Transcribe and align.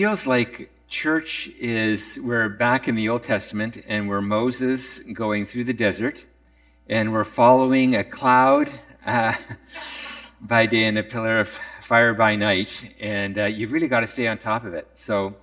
Feels 0.00 0.26
like 0.26 0.70
church 0.88 1.50
is, 1.58 2.18
we're 2.24 2.48
back 2.48 2.88
in 2.88 2.94
the 2.94 3.10
Old 3.10 3.22
Testament 3.22 3.82
and 3.86 4.08
we're 4.08 4.22
Moses 4.22 5.02
going 5.12 5.44
through 5.44 5.64
the 5.64 5.74
desert 5.74 6.24
and 6.88 7.12
we're 7.12 7.22
following 7.22 7.94
a 7.94 8.02
cloud 8.02 8.72
uh, 9.04 9.34
by 10.40 10.64
day 10.64 10.84
and 10.84 10.96
a 10.96 11.02
pillar 11.02 11.40
of 11.40 11.48
fire 11.48 12.14
by 12.14 12.34
night. 12.34 12.94
And 12.98 13.38
uh, 13.38 13.44
you've 13.44 13.72
really 13.72 13.88
got 13.88 14.00
to 14.00 14.06
stay 14.06 14.26
on 14.26 14.38
top 14.38 14.64
of 14.64 14.72
it. 14.72 14.88
So 14.94 15.34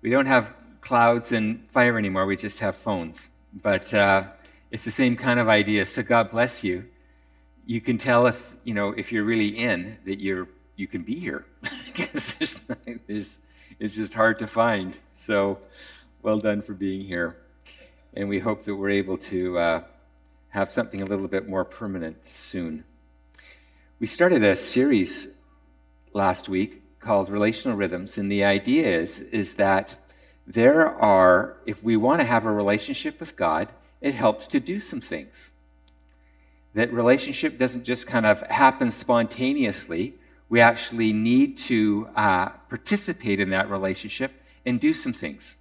we 0.00 0.08
don't 0.08 0.24
have 0.24 0.54
clouds 0.80 1.32
and 1.32 1.68
fire 1.68 1.98
anymore, 1.98 2.24
we 2.24 2.36
just 2.36 2.60
have 2.60 2.76
phones. 2.76 3.28
But 3.52 3.92
uh, 3.92 4.28
it's 4.70 4.86
the 4.86 4.90
same 4.90 5.14
kind 5.14 5.38
of 5.38 5.50
idea. 5.50 5.84
So 5.84 6.02
God 6.02 6.30
bless 6.30 6.64
you. 6.64 6.86
You 7.66 7.82
can 7.82 7.98
tell 7.98 8.26
if, 8.26 8.56
you 8.64 8.72
know, 8.72 8.92
if 8.92 9.12
you're 9.12 9.24
really 9.24 9.48
in 9.48 9.98
that 10.06 10.20
you're 10.20 10.48
you 10.76 10.86
can 10.86 11.02
be 11.02 11.16
here 11.16 11.44
because 11.84 12.32
there's, 12.36 12.70
there's, 13.06 13.38
it's 13.80 13.96
just 13.96 14.12
hard 14.12 14.38
to 14.38 14.46
find. 14.46 14.94
So, 15.14 15.58
well 16.22 16.38
done 16.38 16.60
for 16.60 16.74
being 16.74 17.06
here. 17.06 17.38
And 18.12 18.28
we 18.28 18.38
hope 18.38 18.64
that 18.64 18.74
we're 18.74 18.90
able 18.90 19.16
to 19.16 19.58
uh, 19.58 19.82
have 20.50 20.70
something 20.70 21.00
a 21.00 21.06
little 21.06 21.28
bit 21.28 21.48
more 21.48 21.64
permanent 21.64 22.26
soon. 22.26 22.84
We 23.98 24.06
started 24.06 24.44
a 24.44 24.54
series 24.54 25.34
last 26.12 26.46
week 26.46 26.82
called 27.00 27.30
Relational 27.30 27.76
Rhythms, 27.78 28.18
and 28.18 28.30
the 28.30 28.44
idea 28.44 28.86
is, 28.86 29.20
is 29.30 29.54
that 29.54 29.96
there 30.46 30.86
are, 30.86 31.56
if 31.64 31.82
we 31.82 31.96
want 31.96 32.20
to 32.20 32.26
have 32.26 32.44
a 32.44 32.52
relationship 32.52 33.18
with 33.18 33.34
God, 33.34 33.68
it 34.02 34.12
helps 34.12 34.46
to 34.48 34.60
do 34.60 34.78
some 34.78 35.00
things. 35.00 35.50
That 36.74 36.92
relationship 36.92 37.58
doesn't 37.58 37.84
just 37.84 38.06
kind 38.06 38.26
of 38.26 38.42
happen 38.42 38.90
spontaneously 38.90 40.14
we 40.50 40.60
actually 40.60 41.12
need 41.12 41.56
to 41.56 42.08
uh, 42.16 42.48
participate 42.68 43.40
in 43.40 43.50
that 43.50 43.70
relationship 43.70 44.32
and 44.66 44.78
do 44.78 44.92
some 44.92 45.12
things. 45.12 45.56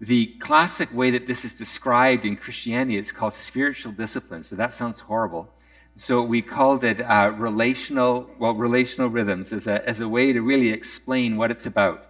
The 0.00 0.26
classic 0.38 0.94
way 0.94 1.10
that 1.10 1.26
this 1.26 1.44
is 1.44 1.54
described 1.54 2.24
in 2.24 2.36
Christianity 2.36 2.96
is 2.96 3.12
called 3.12 3.34
spiritual 3.34 3.92
disciplines, 3.92 4.48
but 4.48 4.58
that 4.58 4.72
sounds 4.72 5.00
horrible. 5.00 5.52
So 5.96 6.22
we 6.22 6.40
called 6.40 6.84
it 6.84 7.00
uh, 7.00 7.32
relational, 7.36 8.30
well, 8.38 8.54
relational 8.54 9.10
rhythms 9.10 9.52
as 9.52 9.66
a, 9.66 9.86
as 9.88 10.00
a 10.00 10.08
way 10.08 10.32
to 10.32 10.40
really 10.40 10.70
explain 10.70 11.36
what 11.36 11.50
it's 11.50 11.66
about. 11.66 12.06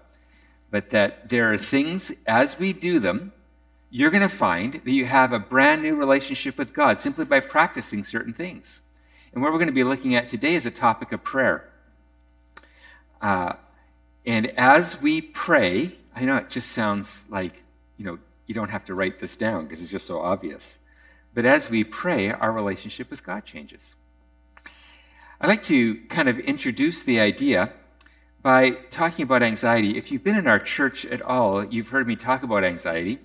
But 0.70 0.91
that 0.91 1.30
there 1.30 1.52
are 1.52 1.58
things, 1.58 2.12
as 2.26 2.58
we 2.58 2.72
do 2.72 2.98
them, 2.98 3.32
you're 3.91 4.10
going 4.10 4.22
to 4.22 4.28
find 4.28 4.74
that 4.74 4.91
you 4.91 5.04
have 5.06 5.32
a 5.32 5.38
brand 5.38 5.82
new 5.82 5.97
relationship 5.97 6.56
with 6.56 6.72
God 6.72 6.98
simply 6.98 7.24
by 7.24 7.41
practicing 7.41 8.04
certain 8.04 8.32
things. 8.32 8.82
And 9.32 9.42
what 9.42 9.52
we're 9.52 9.58
going 9.58 9.69
to 9.69 9.74
be 9.74 9.84
looking 9.84 10.14
at 10.14 10.28
today 10.28 10.54
is 10.54 10.64
a 10.64 10.70
topic 10.70 11.12
of 11.12 11.24
prayer. 11.24 11.72
Uh, 13.23 13.55
and 14.27 14.48
as 14.59 15.01
we 15.01 15.20
pray, 15.20 15.92
I 16.15 16.25
know 16.25 16.37
it 16.37 16.51
just 16.51 16.73
sounds 16.73 17.31
like, 17.31 17.62
you 17.97 18.05
know, 18.05 18.19
you 18.47 18.55
don't 18.55 18.70
have 18.70 18.84
to 18.87 18.95
write 18.95 19.20
this 19.20 19.37
down 19.37 19.65
because 19.65 19.81
it's 19.81 19.91
just 19.91 20.06
so 20.06 20.20
obvious. 20.20 20.81
But 21.33 21.45
as 21.45 21.70
we 21.70 21.84
pray, 21.84 22.31
our 22.31 22.53
relationship 22.53 23.09
with 23.11 23.25
God 23.25 23.45
changes. 23.45 23.95
I'd 25.41 25.47
like 25.47 25.62
to 25.65 25.97
kind 26.06 26.28
of 26.28 26.39
introduce 26.41 27.03
the 27.03 27.20
idea 27.20 27.73
by 28.43 28.70
talking 28.91 29.23
about 29.23 29.43
anxiety. 29.43 29.97
If 29.97 30.12
you've 30.12 30.25
been 30.25 30.37
in 30.37 30.47
our 30.47 30.59
church 30.59 31.05
at 31.06 31.23
all, 31.23 31.65
you've 31.65 31.89
heard 31.89 32.06
me 32.06 32.17
talk 32.17 32.43
about 32.43 32.65
anxiety 32.65 33.19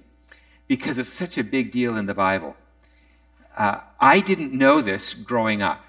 because 0.67 0.97
it's 0.99 1.11
such 1.11 1.37
a 1.37 1.43
big 1.43 1.71
deal 1.71 1.97
in 1.97 2.05
the 2.05 2.13
Bible. 2.13 2.55
Uh, 3.57 3.79
I 3.99 4.19
didn't 4.19 4.53
know 4.53 4.81
this 4.81 5.13
growing 5.13 5.61
up. 5.61 5.83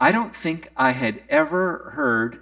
I 0.00 0.12
don't 0.12 0.34
think 0.34 0.68
I 0.76 0.92
had 0.92 1.22
ever 1.28 1.92
heard 1.94 2.40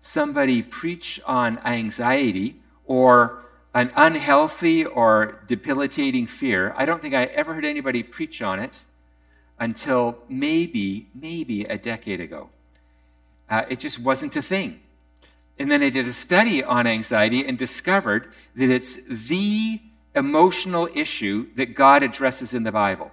somebody 0.00 0.62
preach 0.62 1.20
on 1.26 1.58
anxiety 1.64 2.56
or 2.86 3.44
an 3.74 3.92
unhealthy 3.96 4.84
or 4.84 5.40
debilitating 5.46 6.26
fear. 6.26 6.74
I 6.76 6.84
don't 6.84 7.02
think 7.02 7.14
I 7.14 7.24
ever 7.24 7.54
heard 7.54 7.64
anybody 7.64 8.02
preach 8.02 8.42
on 8.42 8.58
it 8.58 8.84
until 9.58 10.18
maybe, 10.28 11.08
maybe 11.14 11.64
a 11.64 11.76
decade 11.78 12.20
ago. 12.20 12.50
Uh, 13.50 13.64
it 13.68 13.78
just 13.78 13.98
wasn't 13.98 14.36
a 14.36 14.42
thing. 14.42 14.80
And 15.58 15.70
then 15.70 15.82
I 15.82 15.90
did 15.90 16.06
a 16.06 16.12
study 16.12 16.62
on 16.62 16.86
anxiety 16.86 17.44
and 17.46 17.58
discovered 17.58 18.32
that 18.54 18.70
it's 18.70 19.04
the 19.28 19.80
emotional 20.14 20.88
issue 20.94 21.48
that 21.56 21.74
God 21.74 22.02
addresses 22.02 22.54
in 22.54 22.62
the 22.62 22.72
Bible. 22.72 23.10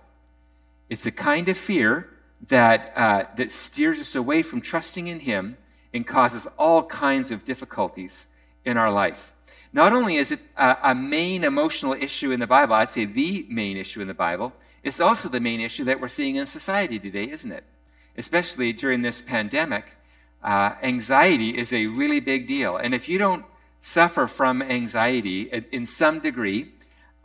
It's 0.89 1.05
a 1.05 1.11
kind 1.11 1.49
of 1.49 1.57
fear 1.57 2.09
that, 2.47 2.93
uh, 2.95 3.23
that 3.37 3.51
steers 3.51 3.99
us 3.99 4.15
away 4.15 4.43
from 4.43 4.61
trusting 4.61 5.07
in 5.07 5.21
Him 5.21 5.57
and 5.95 6.05
causes 6.05 6.45
all 6.59 6.83
kinds 6.83 7.31
of 7.31 7.45
difficulties 7.45 8.33
in 8.65 8.75
our 8.75 8.91
life. 8.91 9.31
Not 9.71 9.93
only 9.93 10.15
is 10.15 10.29
it 10.29 10.41
a, 10.57 10.75
a, 10.83 10.93
main 10.93 11.45
emotional 11.45 11.93
issue 11.93 12.31
in 12.31 12.39
the 12.41 12.47
Bible, 12.47 12.75
I'd 12.75 12.89
say 12.89 13.05
the 13.05 13.45
main 13.49 13.77
issue 13.77 14.01
in 14.01 14.07
the 14.07 14.13
Bible, 14.13 14.51
it's 14.83 14.99
also 14.99 15.29
the 15.29 15.39
main 15.39 15.61
issue 15.61 15.85
that 15.85 16.01
we're 16.01 16.09
seeing 16.09 16.35
in 16.35 16.47
society 16.47 16.99
today, 16.99 17.29
isn't 17.29 17.51
it? 17.51 17.63
Especially 18.17 18.73
during 18.73 19.03
this 19.03 19.21
pandemic, 19.21 19.85
uh, 20.43 20.73
anxiety 20.83 21.57
is 21.57 21.71
a 21.71 21.87
really 21.87 22.19
big 22.19 22.45
deal. 22.45 22.75
And 22.75 22.93
if 22.93 23.07
you 23.07 23.17
don't 23.17 23.45
suffer 23.79 24.27
from 24.27 24.61
anxiety 24.61 25.43
in 25.71 25.85
some 25.85 26.19
degree, 26.19 26.73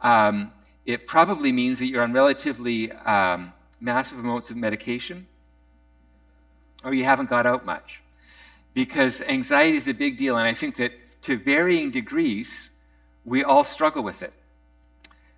um, 0.01 0.53
it 0.87 1.09
probably 1.09 1.51
means 1.51 1.81
that 1.81 1.87
you're 1.87 2.05
on 2.05 2.13
relatively 2.13 2.93
um, 2.93 3.53
massive 3.81 4.21
amounts 4.21 4.49
of 4.51 4.57
medication 4.57 5.27
or 6.85 6.95
you 6.95 7.05
haven't 7.05 7.29
got 7.29 7.47
out 7.47 7.67
much 7.67 8.00
because 8.75 9.23
anxiety 9.23 9.77
is 9.77 9.89
a 9.89 9.95
big 9.95 10.17
deal. 10.17 10.37
And 10.37 10.49
I 10.49 10.55
think 10.55 10.77
that 10.77 10.93
to 11.23 11.37
varying 11.37 11.91
degrees, 11.91 12.77
we 13.25 13.45
all 13.45 13.65
struggle 13.65 14.03
with 14.03 14.23
it. 14.23 14.33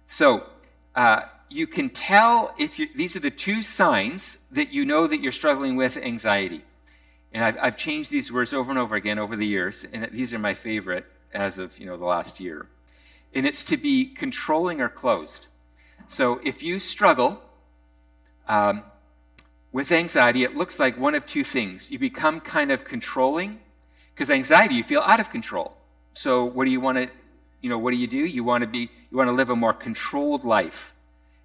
So, 0.07 0.47
uh, 0.95 1.23
you 1.53 1.67
can 1.67 1.91
tell 1.91 2.55
if 2.59 2.79
you, 2.79 2.89
these 2.95 3.15
are 3.15 3.21
the 3.21 3.31
two 3.31 3.63
signs 3.63 4.47
that 4.51 4.73
you 4.73 4.85
know 4.85 5.07
that 5.07 5.21
you're 5.21 5.33
struggling 5.33 5.77
with 5.77 5.97
anxiety. 5.97 6.63
And 7.33 7.45
I've, 7.45 7.57
I've 7.61 7.77
changed 7.77 8.11
these 8.11 8.33
words 8.33 8.53
over 8.53 8.71
and 8.71 8.79
over 8.79 8.97
again 8.97 9.19
over 9.19 9.37
the 9.37 9.47
years, 9.47 9.87
and 9.93 10.05
these 10.13 10.35
are 10.35 10.39
my 10.39 10.55
favorite 10.55 11.07
as 11.33 11.59
of 11.59 11.79
you 11.79 11.87
know 11.87 11.97
the 11.97 12.05
last 12.05 12.41
year. 12.41 12.67
And 13.35 13.47
it's 13.47 13.65
to 13.65 13.77
be 13.77 14.07
controlling 14.07 14.81
or 14.81 14.89
closed. 14.89 15.47
So 16.09 16.41
if 16.45 16.63
you 16.63 16.79
struggle, 16.79 17.43
um, 18.47 18.85
with 19.73 19.91
anxiety, 19.91 20.45
it 20.45 20.55
looks 20.55 20.79
like 20.79 20.99
one 20.99 21.15
of 21.15 21.25
two 21.27 21.45
things. 21.45 21.91
You 21.91 21.99
become 21.99 22.41
kind 22.41 22.71
of 22.71 22.85
controlling, 22.85 23.59
because 24.15 24.31
anxiety, 24.31 24.75
you 24.75 24.85
feel 24.85 25.01
out 25.01 25.19
of 25.19 25.31
control. 25.31 25.77
So 26.13 26.45
what 26.45 26.67
do 26.67 26.71
you 26.71 26.81
want 26.81 26.99
to, 26.99 27.09
you 27.63 27.71
know, 27.71 27.79
what 27.79 27.93
do 27.93 27.97
you 27.97 28.07
do? 28.07 28.19
You 28.19 28.45
want 28.45 28.63
to 28.63 28.69
be, 28.69 28.91
you 29.11 29.17
want 29.17 29.29
to 29.29 29.33
live 29.33 29.49
a 29.49 29.57
more 29.57 29.73
controlled 29.73 30.45
life, 30.45 30.95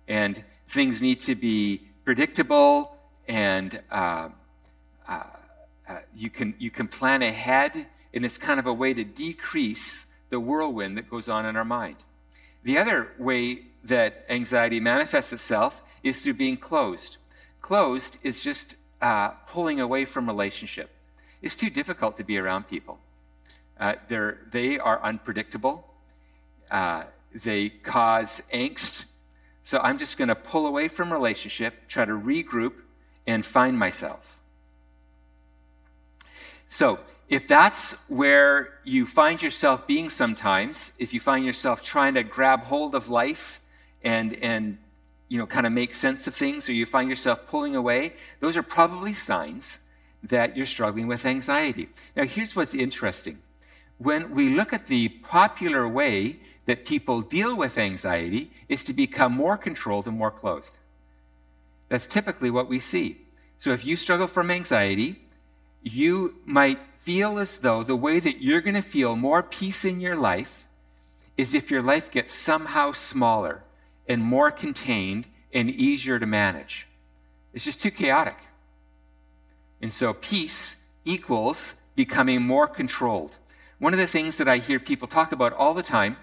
and 0.08 0.44
things 0.68 1.02
need 1.02 1.22
to 1.22 1.36
be 1.36 1.82
predictable, 2.04 2.98
and 3.28 3.82
uh, 3.92 4.30
uh, 5.08 5.24
uh, 5.88 5.96
you 6.16 6.30
can 6.30 6.54
you 6.60 6.70
can 6.70 6.88
plan 6.88 7.22
ahead, 7.22 7.86
and 8.14 8.26
it's 8.26 8.38
kind 8.38 8.60
of 8.60 8.66
a 8.66 8.74
way 8.74 8.94
to 8.94 9.06
decrease 9.06 10.14
the 10.30 10.40
whirlwind 10.40 10.98
that 10.98 11.10
goes 11.10 11.30
on 11.30 11.46
in 11.46 11.56
our 11.56 11.66
mind. 11.66 12.04
The 12.64 12.78
other 12.78 13.14
way 13.18 13.60
that 13.86 14.26
anxiety 14.28 14.82
manifests 14.82 15.32
itself 15.32 15.82
is 16.04 16.22
through 16.22 16.34
being 16.34 16.58
closed 16.58 17.18
closed 17.68 18.18
is 18.24 18.40
just 18.40 18.78
uh, 19.02 19.28
pulling 19.46 19.82
away 19.82 20.06
from 20.06 20.26
relationship. 20.26 20.90
It's 21.42 21.58
too 21.58 21.70
difficult 21.70 22.16
to 22.16 22.24
be 22.24 22.38
around 22.38 22.70
people. 22.70 22.98
Uh, 23.78 23.96
they're, 24.08 24.38
they 24.52 24.80
are 24.80 25.02
unpredictable. 25.04 25.86
Uh, 26.72 27.04
they 27.34 27.68
cause 27.68 28.48
angst. 28.54 29.12
So 29.64 29.80
I'm 29.84 29.98
just 29.98 30.18
going 30.18 30.30
to 30.30 30.36
pull 30.36 30.66
away 30.66 30.88
from 30.88 31.12
relationship, 31.12 31.74
try 31.90 32.06
to 32.06 32.14
regroup, 32.14 32.74
and 33.28 33.46
find 33.46 33.78
myself. 33.78 34.40
So 36.70 37.00
if 37.28 37.50
that's 37.50 38.10
where 38.10 38.80
you 38.86 39.06
find 39.06 39.42
yourself 39.42 39.86
being 39.86 40.08
sometimes, 40.08 40.96
is 41.00 41.14
you 41.14 41.20
find 41.20 41.46
yourself 41.46 41.84
trying 41.84 42.14
to 42.14 42.24
grab 42.24 42.62
hold 42.62 42.96
of 42.96 43.10
life 43.10 43.62
and, 44.02 44.34
and 44.42 44.78
you 45.30 45.38
know, 45.38 45.46
kind 45.46 45.66
of 45.66 45.74
make 45.74 45.94
sense 45.94 46.28
of 46.28 46.34
things 46.34 46.70
or 46.70 46.74
you 46.74 46.86
find 46.86 47.10
yourself 47.10 47.48
pulling 47.48 47.76
away, 47.76 48.14
those 48.40 48.56
are 48.56 48.64
probably 48.64 49.14
signs 49.14 49.90
that 50.24 50.56
you're 50.56 50.66
struggling 50.66 51.08
with 51.08 51.26
anxiety. 51.26 51.90
Now, 52.16 52.24
here's 52.24 52.56
what's 52.56 52.74
interesting. 52.74 53.38
When 53.98 54.32
we 54.32 54.50
look 54.50 54.74
at 54.74 54.88
the 54.88 55.10
popular 55.10 55.88
way 55.88 56.38
that 56.68 56.86
people 56.86 57.22
deal 57.22 57.56
with 57.56 57.78
anxiety 57.78 58.52
is 58.70 58.84
to 58.84 58.94
become 58.94 59.34
more 59.34 59.58
controlled 59.58 60.06
and 60.06 60.18
more 60.18 60.32
closed. 60.32 60.78
That's 61.90 62.06
typically 62.06 62.52
what 62.52 62.68
we 62.68 62.80
see. 62.80 63.22
So 63.58 63.72
if 63.72 63.86
you 63.86 63.96
struggle 63.96 64.28
from 64.28 64.52
anxiety, 64.52 65.16
you 65.82 66.36
might 66.46 66.80
feel 66.98 67.40
as 67.40 67.60
though 67.60 67.84
the 67.84 67.96
way 67.96 68.20
that 68.20 68.42
you're 68.42 68.62
going 68.62 68.76
to 68.76 68.82
feel 68.82 69.16
more 69.16 69.42
peace 69.42 69.86
in 69.86 70.02
your 70.02 70.18
life 70.18 70.68
is 71.38 71.54
if 71.54 71.72
your 71.72 71.82
life 71.82 72.12
gets 72.12 72.34
somehow 72.36 72.92
smaller 72.92 73.64
and 74.08 74.24
more 74.24 74.52
contained 74.52 75.28
and 75.54 75.70
easier 75.70 76.20
to 76.20 76.26
manage. 76.26 76.88
It's 77.54 77.66
just 77.66 77.82
too 77.82 77.92
chaotic. 77.92 78.38
And 79.82 79.92
so 79.92 80.14
peace 80.14 80.86
equals 81.06 81.76
becoming 81.96 82.42
more 82.42 82.68
controlled. 82.68 83.38
One 83.80 83.94
of 83.94 84.00
the 84.00 84.08
things 84.08 84.38
that 84.38 84.48
I 84.48 84.58
hear 84.58 84.80
people 84.80 85.08
talk 85.08 85.32
about 85.32 85.54
all 85.54 85.74
the 85.74 85.84
time 85.84 86.18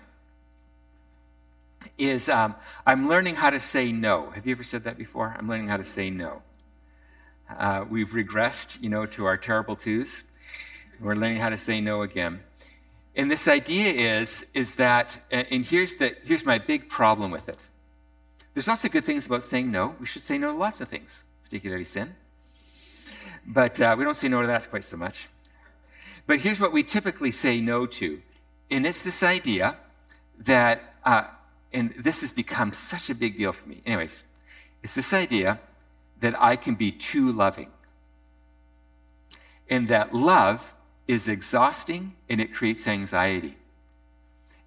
is 1.98 2.28
um, 2.28 2.54
I'm 2.86 3.08
learning 3.08 3.36
how 3.36 3.50
to 3.50 3.60
say 3.60 3.92
no. 3.92 4.30
Have 4.30 4.46
you 4.46 4.52
ever 4.52 4.64
said 4.64 4.84
that 4.84 4.98
before? 4.98 5.34
I'm 5.38 5.48
learning 5.48 5.68
how 5.68 5.76
to 5.76 5.84
say 5.84 6.10
no. 6.10 6.42
Uh, 7.48 7.84
we've 7.88 8.10
regressed, 8.10 8.82
you 8.82 8.88
know, 8.88 9.06
to 9.06 9.26
our 9.26 9.36
terrible 9.36 9.76
twos. 9.76 10.24
We're 11.00 11.14
learning 11.14 11.38
how 11.38 11.50
to 11.50 11.58
say 11.58 11.80
no 11.80 12.02
again. 12.02 12.40
And 13.16 13.30
this 13.30 13.46
idea 13.46 14.18
is, 14.18 14.50
is 14.54 14.74
that, 14.76 15.18
and 15.30 15.64
here's, 15.64 15.96
the, 15.96 16.16
here's 16.24 16.44
my 16.44 16.58
big 16.58 16.88
problem 16.88 17.30
with 17.30 17.48
it. 17.48 17.68
There's 18.54 18.68
lots 18.68 18.84
of 18.84 18.92
good 18.92 19.04
things 19.04 19.26
about 19.26 19.42
saying 19.42 19.70
no. 19.70 19.96
We 19.98 20.06
should 20.06 20.22
say 20.22 20.38
no 20.38 20.52
to 20.52 20.58
lots 20.58 20.80
of 20.80 20.88
things, 20.88 21.24
particularly 21.42 21.84
sin. 21.84 22.14
But 23.44 23.80
uh, 23.80 23.96
we 23.98 24.04
don't 24.04 24.16
say 24.16 24.28
no 24.28 24.40
to 24.40 24.46
that 24.46 24.70
quite 24.70 24.84
so 24.84 24.96
much. 24.96 25.28
But 26.26 26.38
here's 26.38 26.60
what 26.60 26.72
we 26.72 26.84
typically 26.84 27.32
say 27.32 27.60
no 27.60 27.84
to. 27.86 28.22
And 28.70 28.86
it's 28.86 29.02
this 29.02 29.22
idea 29.22 29.76
that, 30.38 30.94
uh, 31.04 31.24
and 31.72 31.90
this 31.98 32.20
has 32.20 32.32
become 32.32 32.70
such 32.72 33.10
a 33.10 33.14
big 33.14 33.36
deal 33.36 33.52
for 33.52 33.68
me. 33.68 33.82
Anyways, 33.84 34.22
it's 34.82 34.94
this 34.94 35.12
idea 35.12 35.58
that 36.20 36.40
I 36.40 36.54
can 36.54 36.76
be 36.76 36.92
too 36.92 37.32
loving. 37.32 37.70
And 39.68 39.88
that 39.88 40.14
love 40.14 40.72
is 41.08 41.26
exhausting 41.26 42.14
and 42.30 42.40
it 42.40 42.54
creates 42.54 42.86
anxiety. 42.86 43.56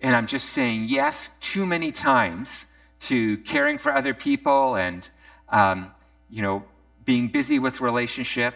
And 0.01 0.16
I'm 0.16 0.28
just 0.28 0.50
saying 0.50 0.86
yes 0.88 1.40
too 1.40 1.66
many 1.66 1.92
times 1.92 2.76
to 2.99 3.38
caring 3.39 3.77
for 3.77 3.94
other 3.94 4.13
people 4.13 4.75
and, 4.75 5.09
um, 5.49 5.91
you 6.29 6.41
know, 6.41 6.63
being 7.05 7.27
busy 7.27 7.59
with 7.59 7.79
relationship. 7.81 8.55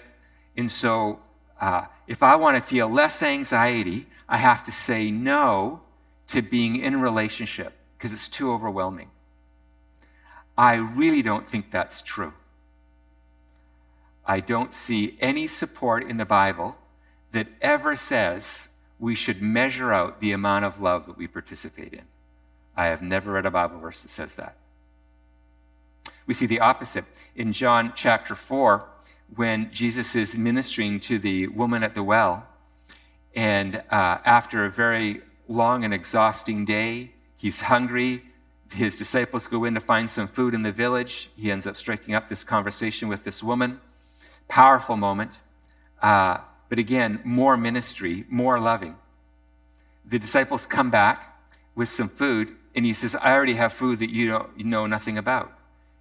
And 0.58 0.70
so 0.70 1.20
uh, 1.60 1.86
if 2.08 2.24
I 2.24 2.36
want 2.36 2.58
to 2.58 2.62
feel 2.62 2.90
less 2.90 3.24
anxiety, 3.24 4.08
I 4.28 4.38
have 4.38 4.64
to 4.64 4.72
say 4.72 5.12
no 5.12 5.82
to 6.28 6.42
being 6.42 6.76
in 6.78 7.00
relationship 7.00 7.74
because 7.98 8.14
it's 8.14 8.30
too 8.30 8.52
overwhelming. 8.52 9.10
I 10.58 10.76
really 10.76 11.22
don't 11.22 11.48
think 11.48 11.72
that's 11.72 12.02
true. 12.02 12.34
I 14.26 14.40
don't 14.40 14.74
see 14.74 15.18
any 15.20 15.48
support 15.48 16.04
in 16.10 16.18
the 16.18 16.26
Bible 16.26 16.78
that 17.32 17.48
ever 17.62 17.96
says 17.96 18.70
we 19.00 19.16
should 19.16 19.42
measure 19.42 19.92
out 19.92 20.20
the 20.20 20.32
amount 20.32 20.66
of 20.66 20.80
love 20.80 21.06
that 21.08 21.18
we 21.18 21.28
participate 21.28 21.94
in. 21.94 22.04
I 22.76 22.86
have 22.86 23.02
never 23.02 23.34
read 23.34 23.46
a 23.46 23.52
Bible 23.52 23.80
verse 23.80 24.02
that 24.02 24.10
says 24.10 24.36
that. 24.36 24.56
We 26.26 26.34
see 26.34 26.46
the 26.46 26.60
opposite 26.60 27.06
in 27.36 27.54
John 27.54 27.94
chapter 27.96 28.36
4 28.36 28.86
when 29.36 29.72
Jesus 29.72 30.16
is 30.16 30.38
ministering 30.38 31.00
to 31.02 31.20
the 31.20 31.48
woman 31.48 31.84
at 31.84 31.96
the 31.96 32.04
well. 32.04 32.48
And 33.36 33.78
uh, 33.90 34.18
after 34.26 34.66
a 34.66 34.70
very 34.70 35.22
long 35.48 35.84
and 35.84 35.94
exhausting 35.94 36.66
day, 36.66 37.12
he's 37.38 37.62
hungry. 37.62 38.24
His 38.74 38.98
disciples 38.98 39.48
go 39.48 39.66
in 39.66 39.74
to 39.74 39.82
find 39.82 40.10
some 40.10 40.28
food 40.28 40.54
in 40.54 40.64
the 40.64 40.72
village. 40.72 41.30
He 41.36 41.52
ends 41.52 41.68
up 41.68 41.76
striking 41.78 42.14
up 42.14 42.30
this 42.30 42.44
conversation 42.44 43.08
with 43.08 43.24
this 43.24 43.42
woman. 43.42 43.80
Powerful 44.48 44.98
moment. 44.98 45.40
Uh, 46.02 46.38
but 46.70 46.80
again, 46.80 47.20
more 47.24 47.58
ministry, 47.58 48.26
more 48.30 48.60
loving. 48.60 48.96
The 50.06 50.20
disciples 50.20 50.66
come 50.66 50.90
back 50.90 51.40
with 51.76 51.90
some 51.90 52.10
food, 52.10 52.56
and 52.76 52.86
he 52.86 52.94
says, 52.94 53.16
I 53.16 53.34
already 53.34 53.54
have 53.54 53.74
food 53.74 54.00
that 54.00 54.10
you, 54.10 54.30
don't, 54.30 54.50
you 54.58 54.64
know 54.64 54.88
nothing 54.88 55.18
about. 55.18 55.52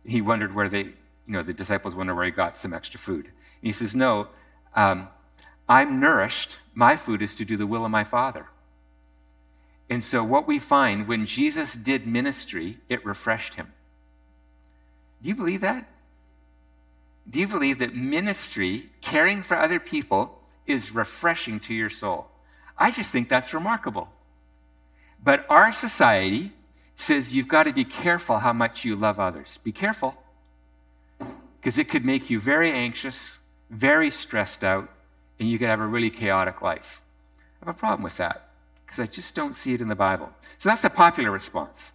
He 0.04 0.20
wondered 0.20 0.54
where 0.54 0.68
they, 0.68 0.82
you 0.82 0.94
know, 1.26 1.42
the 1.42 1.52
disciples 1.52 1.94
wonder 1.94 2.14
where 2.14 2.24
he 2.24 2.30
got 2.30 2.56
some 2.56 2.72
extra 2.72 2.98
food. 2.98 3.26
And 3.26 3.34
he 3.62 3.72
says, 3.72 3.94
No, 3.94 4.28
um, 4.74 5.08
I'm 5.68 6.00
nourished. 6.00 6.58
My 6.74 6.96
food 6.96 7.22
is 7.22 7.34
to 7.36 7.44
do 7.44 7.56
the 7.56 7.66
will 7.66 7.84
of 7.84 7.90
my 7.90 8.04
Father. 8.04 8.46
And 9.88 10.04
so, 10.04 10.22
what 10.22 10.46
we 10.46 10.58
find 10.58 11.08
when 11.08 11.26
Jesus 11.26 11.74
did 11.74 12.06
ministry, 12.06 12.78
it 12.88 13.04
refreshed 13.04 13.54
him. 13.54 13.72
Do 15.22 15.28
you 15.28 15.34
believe 15.34 15.60
that? 15.62 15.88
Do 17.28 17.40
you 17.40 17.48
believe 17.48 17.80
that 17.80 17.94
ministry, 17.94 18.86
caring 19.00 19.42
for 19.42 19.56
other 19.56 19.78
people, 19.78 20.40
is 20.66 20.94
refreshing 20.94 21.60
to 21.60 21.74
your 21.74 21.90
soul. 21.90 22.28
I 22.78 22.90
just 22.90 23.12
think 23.12 23.28
that's 23.28 23.52
remarkable. 23.52 24.08
But 25.22 25.44
our 25.50 25.72
society 25.72 26.52
says 27.00 27.34
you've 27.34 27.48
got 27.48 27.64
to 27.64 27.72
be 27.72 27.84
careful 27.84 28.38
how 28.38 28.52
much 28.52 28.84
you 28.84 28.94
love 28.94 29.18
others. 29.18 29.58
Be 29.64 29.72
careful, 29.72 30.14
because 31.60 31.78
it 31.78 31.88
could 31.88 32.04
make 32.04 32.30
you 32.30 32.38
very 32.38 32.70
anxious, 32.70 33.44
very 33.70 34.10
stressed 34.10 34.62
out, 34.62 34.88
and 35.38 35.48
you 35.48 35.58
could 35.58 35.68
have 35.68 35.80
a 35.80 35.86
really 35.86 36.10
chaotic 36.10 36.60
life. 36.62 37.02
I 37.62 37.66
have 37.66 37.74
a 37.74 37.78
problem 37.78 38.02
with 38.02 38.16
that, 38.18 38.50
because 38.84 39.00
I 39.00 39.06
just 39.06 39.34
don't 39.34 39.54
see 39.54 39.72
it 39.72 39.80
in 39.80 39.88
the 39.88 39.94
Bible. 39.94 40.30
So 40.58 40.68
that's 40.68 40.84
a 40.84 40.90
popular 40.90 41.30
response. 41.30 41.92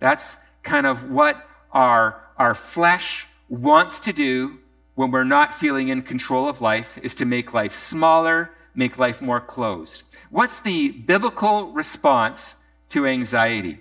That's 0.00 0.36
kind 0.62 0.86
of 0.86 1.10
what 1.10 1.46
our, 1.72 2.20
our 2.36 2.54
flesh 2.54 3.26
wants 3.48 4.00
to 4.00 4.12
do 4.12 4.58
when 4.94 5.10
we're 5.10 5.24
not 5.24 5.54
feeling 5.54 5.88
in 5.88 6.02
control 6.02 6.48
of 6.48 6.60
life 6.60 6.98
is 7.02 7.14
to 7.14 7.24
make 7.24 7.54
life 7.54 7.74
smaller, 7.74 8.50
make 8.74 8.98
life 8.98 9.22
more 9.22 9.40
closed. 9.40 10.02
What's 10.30 10.60
the 10.60 10.90
biblical 10.90 11.72
response 11.72 12.62
to 12.90 13.06
anxiety? 13.06 13.78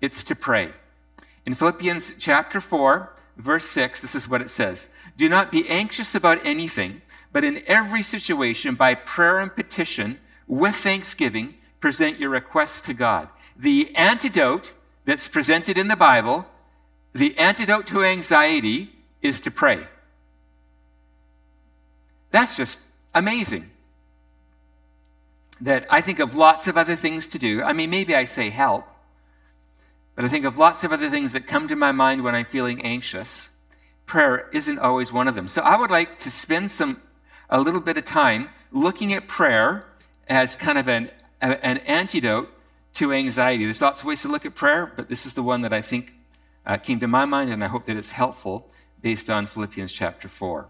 It's 0.00 0.24
to 0.24 0.34
pray. 0.34 0.72
In 1.46 1.54
Philippians 1.54 2.18
chapter 2.18 2.60
4, 2.60 3.12
verse 3.36 3.66
6, 3.66 4.00
this 4.00 4.14
is 4.14 4.28
what 4.28 4.40
it 4.40 4.50
says 4.50 4.88
Do 5.16 5.28
not 5.28 5.50
be 5.50 5.68
anxious 5.68 6.14
about 6.14 6.44
anything, 6.44 7.02
but 7.32 7.44
in 7.44 7.62
every 7.66 8.02
situation, 8.02 8.74
by 8.74 8.94
prayer 8.94 9.38
and 9.38 9.54
petition, 9.54 10.18
with 10.46 10.74
thanksgiving, 10.74 11.54
present 11.80 12.18
your 12.18 12.30
requests 12.30 12.80
to 12.82 12.94
God. 12.94 13.28
The 13.56 13.94
antidote 13.94 14.72
that's 15.04 15.28
presented 15.28 15.78
in 15.78 15.88
the 15.88 15.96
Bible, 15.96 16.46
the 17.12 17.36
antidote 17.38 17.86
to 17.88 18.04
anxiety, 18.04 18.90
is 19.22 19.40
to 19.40 19.50
pray. 19.50 19.86
That's 22.30 22.56
just 22.56 22.80
amazing. 23.14 23.70
That 25.60 25.86
I 25.90 26.00
think 26.00 26.20
of 26.20 26.34
lots 26.34 26.68
of 26.68 26.76
other 26.76 26.96
things 26.96 27.28
to 27.28 27.38
do. 27.38 27.62
I 27.62 27.72
mean, 27.72 27.90
maybe 27.90 28.14
I 28.14 28.24
say 28.24 28.50
help, 28.50 28.86
but 30.20 30.26
I 30.26 30.28
think 30.28 30.44
of 30.44 30.58
lots 30.58 30.84
of 30.84 30.92
other 30.92 31.08
things 31.08 31.32
that 31.32 31.46
come 31.46 31.66
to 31.68 31.74
my 31.74 31.92
mind 31.92 32.22
when 32.22 32.34
I'm 32.34 32.44
feeling 32.44 32.82
anxious. 32.82 33.56
Prayer 34.04 34.50
isn't 34.52 34.78
always 34.78 35.10
one 35.10 35.28
of 35.28 35.34
them. 35.34 35.48
So 35.48 35.62
I 35.62 35.78
would 35.78 35.90
like 35.90 36.18
to 36.18 36.30
spend 36.30 36.70
some 36.70 37.00
a 37.48 37.58
little 37.58 37.80
bit 37.80 37.96
of 37.96 38.04
time 38.04 38.50
looking 38.70 39.14
at 39.14 39.28
prayer 39.28 39.86
as 40.28 40.56
kind 40.56 40.76
of 40.76 40.90
an, 40.90 41.10
an 41.40 41.78
antidote 41.78 42.50
to 42.96 43.14
anxiety. 43.14 43.64
There's 43.64 43.80
lots 43.80 44.00
of 44.00 44.06
ways 44.06 44.20
to 44.20 44.28
look 44.28 44.44
at 44.44 44.54
prayer, 44.54 44.92
but 44.94 45.08
this 45.08 45.24
is 45.24 45.32
the 45.32 45.42
one 45.42 45.62
that 45.62 45.72
I 45.72 45.80
think 45.80 46.12
uh, 46.66 46.76
came 46.76 47.00
to 47.00 47.08
my 47.08 47.24
mind, 47.24 47.48
and 47.48 47.64
I 47.64 47.68
hope 47.68 47.86
that 47.86 47.96
it's 47.96 48.12
helpful 48.12 48.70
based 49.00 49.30
on 49.30 49.46
Philippians 49.46 49.90
chapter 49.90 50.28
4. 50.28 50.68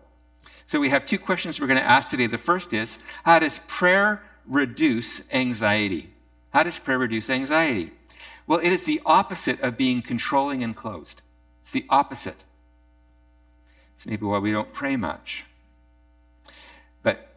So 0.64 0.78
we 0.78 0.90
have 0.90 1.07
two 1.07 1.19
questions 1.19 1.61
we're 1.61 1.66
going 1.66 1.80
to 1.80 1.85
ask 1.85 2.09
today. 2.11 2.28
The 2.28 2.38
first 2.38 2.73
is 2.73 3.00
How 3.25 3.40
does 3.40 3.59
prayer 3.59 4.23
reduce 4.47 5.28
anxiety? 5.35 6.09
How 6.50 6.62
does 6.62 6.78
prayer 6.78 6.99
reduce 6.99 7.28
anxiety? 7.28 7.90
Well, 8.50 8.59
it 8.59 8.73
is 8.73 8.83
the 8.83 9.00
opposite 9.07 9.61
of 9.61 9.76
being 9.76 10.02
controlling 10.02 10.64
and 10.64 10.75
closed. 10.75 11.23
It's 11.61 11.71
the 11.71 11.87
opposite. 11.88 12.42
It's 13.95 14.07
maybe 14.07 14.26
why 14.26 14.38
we 14.38 14.50
don't 14.50 14.73
pray 14.73 14.97
much. 14.97 15.45
But 17.04 17.28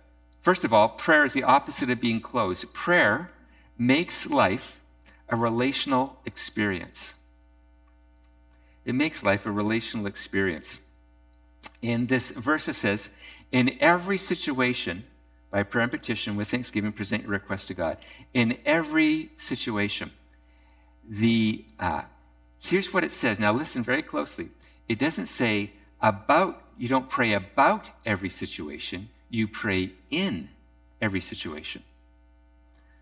first 0.42 0.64
of 0.64 0.74
all, 0.74 0.90
prayer 0.90 1.24
is 1.24 1.34
the 1.34 1.44
opposite 1.44 1.92
of 1.92 2.02
being 2.02 2.20
closed. 2.20 2.74
Prayer 2.74 3.30
makes 3.78 4.28
life 4.28 4.82
a 5.30 5.36
relational 5.36 6.18
experience. 6.26 7.14
It 8.84 8.96
makes 8.96 9.24
life 9.24 9.46
a 9.46 9.52
relational 9.52 10.08
experience. 10.08 10.82
In 11.84 12.08
this 12.08 12.32
verse, 12.32 12.68
it 12.68 12.74
says, 12.74 13.16
in 13.52 13.78
every 13.80 14.18
situation, 14.18 15.04
by 15.52 15.62
prayer 15.62 15.84
and 15.84 15.92
petition, 15.92 16.36
with 16.36 16.50
thanksgiving, 16.50 16.92
present 16.92 17.22
your 17.22 17.34
request 17.34 17.68
to 17.68 17.76
God. 17.76 17.98
In 18.34 18.58
every 18.66 19.30
situation, 19.38 20.10
the 21.08 21.66
uh, 21.80 22.04
here's 22.60 22.94
what 22.94 23.04
it 23.04 23.12
says. 23.12 23.40
Now 23.40 23.54
listen 23.54 23.84
very 23.84 24.02
closely. 24.02 24.50
It 24.88 25.00
doesn't 25.00 25.28
say 25.28 25.72
about. 26.02 26.62
You 26.78 26.88
don't 26.88 27.10
pray 27.10 27.34
about 27.34 27.92
every 28.06 28.30
situation. 28.30 29.10
You 29.30 29.48
pray 29.48 29.92
in 30.10 30.50
every 31.00 31.22
situation. 31.22 31.84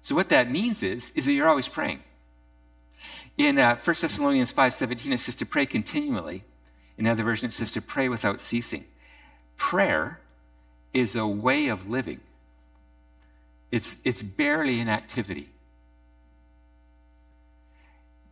So 0.01 0.13
what 0.13 0.29
that 0.29 0.51
means 0.51 0.83
is 0.83 1.11
is 1.11 1.25
that 1.25 1.33
you're 1.33 1.47
always 1.47 1.67
praying. 1.67 2.01
In 3.37 3.57
uh, 3.57 3.75
1 3.75 3.83
Thessalonians 3.83 4.51
5:17, 4.51 5.13
it 5.13 5.19
says 5.19 5.35
to 5.35 5.45
pray 5.45 5.65
continually. 5.65 6.43
In 6.97 7.07
other 7.07 7.23
version, 7.23 7.47
it 7.47 7.53
says 7.53 7.71
to 7.71 7.81
pray 7.81 8.09
without 8.09 8.39
ceasing. 8.41 8.85
Prayer 9.57 10.19
is 10.93 11.15
a 11.15 11.25
way 11.25 11.67
of 11.67 11.89
living. 11.89 12.19
It's, 13.71 14.01
it's 14.03 14.21
barely 14.21 14.79
an 14.79 14.89
activity. 14.89 15.49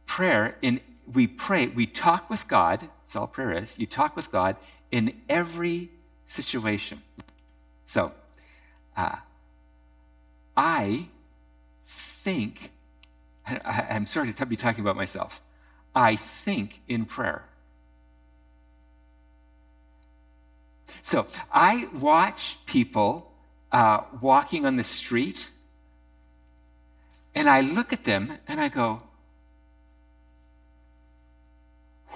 Prayer, 0.10 0.58
in, 0.64 0.82
we 1.14 1.28
pray, 1.28 1.68
we 1.68 1.86
talk 1.86 2.32
with 2.32 2.48
God, 2.48 2.80
that's 2.80 3.16
all 3.16 3.28
prayer 3.28 3.54
is. 3.54 3.78
You 3.78 3.86
talk 3.86 4.16
with 4.16 4.32
God 4.32 4.56
in 4.90 5.14
every 5.30 5.92
situation. 6.26 7.04
So, 7.86 8.12
uh, 8.98 9.18
I 10.58 11.06
think, 11.86 12.72
I, 13.46 13.86
am 13.92 14.08
sorry 14.08 14.34
to 14.34 14.46
be 14.48 14.56
talking 14.56 14.82
about 14.82 14.96
myself, 14.96 15.44
I 15.94 16.16
think 16.16 16.82
in 16.88 17.06
prayer. 17.06 17.46
So 21.04 21.28
I 21.54 21.88
watch 21.94 22.66
people 22.66 23.32
uh, 23.72 24.02
walking 24.20 24.66
on 24.66 24.76
the 24.76 24.84
street, 24.84 25.52
and 27.36 27.48
I 27.48 27.62
look 27.62 27.94
at 27.94 28.06
them 28.06 28.40
and 28.48 28.60
I 28.60 28.70
go, 28.70 29.04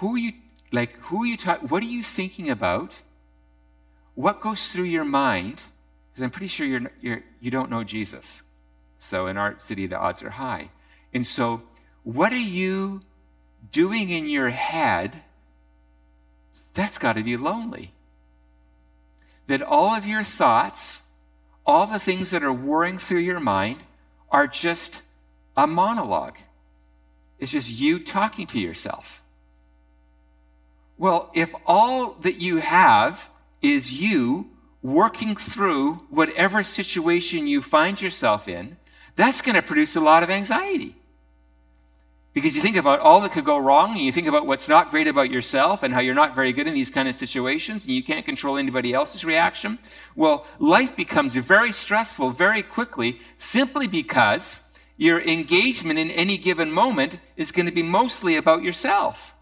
"Who 0.03 0.15
are 0.15 0.17
you? 0.17 0.33
Like, 0.71 0.97
who 1.07 1.23
are 1.23 1.25
you 1.25 1.37
talking? 1.37 1.69
What 1.69 1.81
are 1.81 1.93
you 1.97 2.03
thinking 2.03 2.49
about? 2.49 2.99
What 4.15 4.41
goes 4.41 4.71
through 4.71 4.85
your 4.85 5.05
mind?" 5.05 5.61
Because 6.11 6.23
I'm 6.23 6.29
pretty 6.29 6.47
sure 6.47 6.67
you're, 6.67 6.91
you're 7.01 7.23
you 7.39 7.49
don't 7.49 7.69
know 7.71 7.85
Jesus. 7.85 8.43
So 8.97 9.27
in 9.27 9.37
our 9.37 9.57
city, 9.57 9.87
the 9.87 9.97
odds 9.97 10.21
are 10.21 10.31
high. 10.31 10.69
And 11.13 11.25
so, 11.25 11.63
what 12.03 12.33
are 12.33 12.47
you 12.61 13.01
doing 13.71 14.09
in 14.09 14.27
your 14.27 14.49
head? 14.49 15.23
That's 16.73 16.97
got 16.97 17.15
to 17.15 17.23
be 17.23 17.37
lonely 17.37 17.93
that 19.47 19.61
all 19.61 19.95
of 19.95 20.05
your 20.05 20.23
thoughts, 20.23 21.07
all 21.65 21.87
the 21.87 21.99
things 21.99 22.31
that 22.31 22.43
are 22.43 22.53
whirring 22.53 22.97
through 22.97 23.19
your 23.19 23.39
mind, 23.39 23.83
are 24.29 24.47
just 24.47 25.03
a 25.55 25.67
monologue. 25.67 26.37
It's 27.39 27.51
just 27.53 27.71
you 27.71 27.99
talking 27.99 28.47
to 28.47 28.59
yourself. 28.59 29.22
Well, 30.97 31.31
if 31.33 31.53
all 31.65 32.13
that 32.21 32.41
you 32.41 32.57
have 32.57 33.29
is 33.61 33.93
you 33.93 34.49
working 34.81 35.35
through 35.35 35.95
whatever 36.09 36.63
situation 36.63 37.47
you 37.47 37.61
find 37.61 38.01
yourself 38.01 38.47
in, 38.47 38.77
that's 39.15 39.41
going 39.41 39.55
to 39.55 39.61
produce 39.61 39.95
a 39.95 40.01
lot 40.01 40.23
of 40.23 40.29
anxiety. 40.29 40.95
Because 42.33 42.55
you 42.55 42.63
think 42.63 42.77
about 42.77 42.99
all 42.99 43.21
that 43.21 43.31
could 43.31 43.45
go 43.45 43.59
wrong, 43.59 43.91
and 43.91 43.99
you 43.99 44.11
think 44.11 44.27
about 44.27 44.47
what's 44.47 44.67
not 44.67 44.89
great 44.89 45.07
about 45.07 45.29
yourself 45.29 45.83
and 45.83 45.93
how 45.93 45.99
you're 45.99 46.15
not 46.15 46.33
very 46.33 46.51
good 46.51 46.67
in 46.67 46.73
these 46.73 46.89
kind 46.89 47.07
of 47.07 47.13
situations, 47.13 47.85
and 47.85 47.93
you 47.93 48.01
can't 48.01 48.25
control 48.25 48.57
anybody 48.57 48.91
else's 48.91 49.23
reaction. 49.23 49.77
Well, 50.15 50.47
life 50.57 50.95
becomes 50.95 51.35
very 51.35 51.71
stressful 51.71 52.31
very 52.31 52.63
quickly 52.63 53.19
simply 53.37 53.87
because 53.87 54.71
your 54.97 55.21
engagement 55.21 55.99
in 55.99 56.09
any 56.11 56.37
given 56.37 56.71
moment 56.71 57.19
is 57.37 57.51
going 57.51 57.67
to 57.67 57.71
be 57.71 57.83
mostly 57.83 58.35
about 58.35 58.63
yourself. 58.63 59.32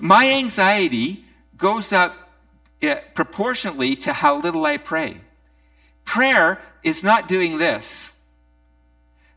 My 0.00 0.28
anxiety 0.28 1.24
goes 1.56 1.92
up 1.92 2.14
eh, 2.80 3.00
proportionately 3.14 3.96
to 3.96 4.12
how 4.12 4.40
little 4.40 4.64
I 4.66 4.76
pray. 4.76 5.20
Prayer 6.04 6.60
is 6.82 7.04
not 7.04 7.28
doing 7.28 7.58
this. 7.58 8.18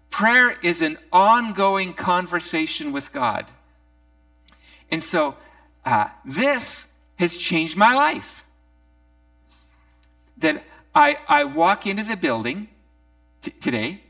Prayer 0.10 0.56
is 0.64 0.82
an 0.82 0.98
ongoing 1.12 1.94
conversation 1.94 2.92
with 2.92 3.12
God. 3.12 3.46
And 4.90 5.04
so 5.04 5.36
uh, 5.86 6.08
this 6.24 6.94
has 7.18 7.38
changed 7.38 7.78
my 7.78 7.94
life. 7.94 8.46
That 10.38 10.64
I, 10.94 11.18
I 11.28 11.44
walk 11.44 11.86
into 11.86 12.04
the 12.04 12.18
building 12.18 12.68
t- 13.42 13.52
today 13.52 14.02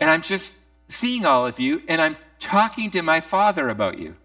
and 0.00 0.10
I'm 0.10 0.22
just 0.22 0.64
seeing 0.88 1.24
all 1.24 1.46
of 1.46 1.58
you 1.58 1.82
and 1.88 2.00
I'm 2.00 2.16
talking 2.38 2.90
to 2.92 3.02
my 3.02 3.20
father 3.20 3.68
about 3.68 3.98
you. 3.98 4.16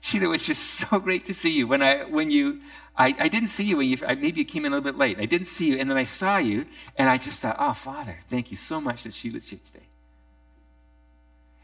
Sheila, 0.02 0.32
it's 0.34 0.46
just 0.46 0.62
so 0.62 0.98
great 0.98 1.24
to 1.26 1.34
see 1.34 1.50
you. 1.50 1.66
When 1.66 1.82
I 1.82 2.04
when 2.04 2.30
you 2.30 2.60
I, 2.96 3.14
I 3.18 3.28
didn't 3.28 3.48
see 3.48 3.64
you 3.64 3.76
when 3.78 3.88
you 3.88 3.96
maybe 4.06 4.40
you 4.40 4.44
came 4.44 4.64
in 4.64 4.72
a 4.72 4.76
little 4.76 4.92
bit 4.92 4.98
late. 4.98 5.18
I 5.18 5.26
didn't 5.26 5.46
see 5.46 5.70
you, 5.70 5.78
and 5.78 5.90
then 5.90 5.96
I 5.96 6.04
saw 6.04 6.38
you, 6.38 6.66
and 6.96 7.08
I 7.08 7.18
just 7.18 7.40
thought, 7.40 7.56
oh, 7.58 7.72
Father, 7.72 8.18
thank 8.28 8.50
you 8.50 8.56
so 8.56 8.80
much 8.80 9.04
that 9.04 9.14
Sheila's 9.14 9.48
here 9.48 9.60
today 9.64 9.86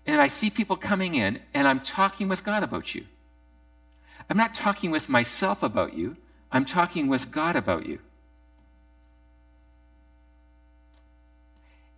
and 0.07 0.21
I 0.21 0.29
see 0.29 0.51
people 0.51 0.77
coming 0.77 1.17
in, 1.17 1.41
and 1.53 1.67
I'm 1.67 1.81
talking 1.81 2.29
with 2.29 2.45
God 2.45 2.63
about 2.63 2.95
you. 2.95 3.05
I'm 4.31 4.37
not 4.37 4.55
talking 4.55 4.91
with 4.91 5.09
myself 5.09 5.63
about 5.63 5.95
you, 5.95 6.17
I'm 6.53 6.65
talking 6.65 7.09
with 7.09 7.31
God 7.33 7.57
about 7.57 7.87
you. 7.87 7.99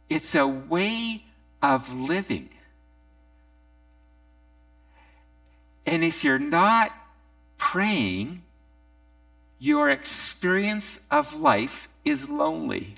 It's 0.08 0.34
a 0.34 0.48
way 0.48 1.24
of 1.60 1.92
living. 1.92 2.48
And 5.98 6.04
if 6.04 6.22
you're 6.22 6.38
not 6.38 6.92
praying, 7.56 8.42
your 9.58 9.90
experience 9.90 11.08
of 11.10 11.34
life 11.34 11.88
is 12.04 12.28
lonely. 12.28 12.94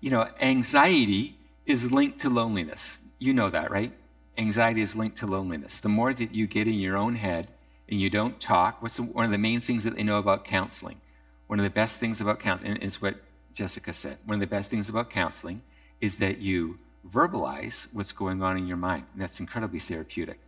you 0.00 0.10
know, 0.10 0.28
anxiety 0.40 1.34
is 1.64 1.90
linked 1.90 2.20
to 2.20 2.30
loneliness. 2.30 3.00
You 3.18 3.34
know 3.34 3.50
that, 3.50 3.72
right? 3.72 3.92
Anxiety 4.38 4.80
is 4.80 4.94
linked 4.94 5.16
to 5.16 5.26
loneliness. 5.26 5.80
The 5.80 5.88
more 5.88 6.14
that 6.14 6.32
you 6.32 6.46
get 6.46 6.68
in 6.68 6.74
your 6.74 6.96
own 6.96 7.16
head 7.16 7.48
and 7.88 8.00
you 8.00 8.10
don't 8.10 8.38
talk, 8.38 8.80
what's 8.80 9.00
one 9.00 9.24
of 9.24 9.32
the 9.32 9.38
main 9.38 9.58
things 9.58 9.82
that 9.82 9.96
they 9.96 10.04
know 10.04 10.18
about 10.18 10.44
counseling? 10.44 11.00
One 11.48 11.58
of 11.58 11.64
the 11.64 11.70
best 11.70 11.98
things 11.98 12.20
about 12.20 12.38
counseling 12.38 12.76
is 12.76 13.02
what 13.02 13.16
Jessica 13.52 13.92
said. 13.92 14.18
One 14.24 14.34
of 14.34 14.40
the 14.40 14.46
best 14.46 14.70
things 14.70 14.88
about 14.88 15.10
counseling 15.10 15.62
is 16.00 16.16
that 16.16 16.38
you 16.38 16.78
verbalize 17.08 17.92
what's 17.94 18.12
going 18.12 18.42
on 18.42 18.56
in 18.56 18.66
your 18.66 18.76
mind. 18.76 19.04
And 19.12 19.22
that's 19.22 19.40
incredibly 19.40 19.78
therapeutic. 19.78 20.38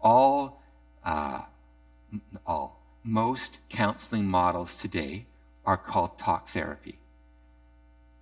All, 0.00 0.62
uh, 1.04 1.42
all, 2.46 2.80
most 3.04 3.60
counseling 3.68 4.26
models 4.26 4.76
today 4.76 5.26
are 5.64 5.76
called 5.76 6.18
talk 6.18 6.48
therapy. 6.48 6.98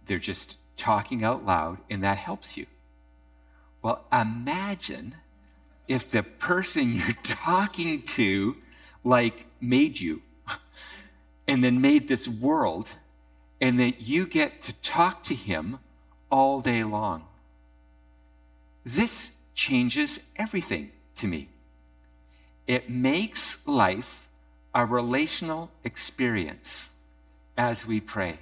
They're 0.06 0.18
just 0.18 0.56
talking 0.76 1.22
out 1.22 1.44
loud, 1.44 1.78
and 1.90 2.02
that 2.02 2.18
helps 2.18 2.56
you. 2.56 2.66
Well, 3.82 4.04
imagine 4.12 5.16
if 5.88 6.10
the 6.10 6.22
person 6.22 6.92
you're 6.94 7.16
talking 7.22 8.02
to, 8.02 8.56
like, 9.04 9.46
made 9.60 10.00
you 10.00 10.22
and 11.49 11.62
then 11.62 11.80
made 11.80 12.08
this 12.08 12.26
world, 12.26 12.88
and 13.60 13.78
that 13.78 14.00
you 14.00 14.26
get 14.26 14.62
to 14.62 14.72
talk 14.80 15.22
to 15.25 15.34
him 15.34 15.78
all 16.30 16.60
day 16.60 16.84
long. 16.84 17.25
This 18.84 19.38
changes 19.54 20.28
everything 20.37 20.90
to 21.16 21.26
me. 21.26 21.49
It 22.66 22.88
makes 22.88 23.66
life 23.66 24.28
a 24.75 24.87
relational 24.87 25.70
experience 25.84 26.90
as 27.58 27.87
we 27.87 28.00
pray. 28.00 28.38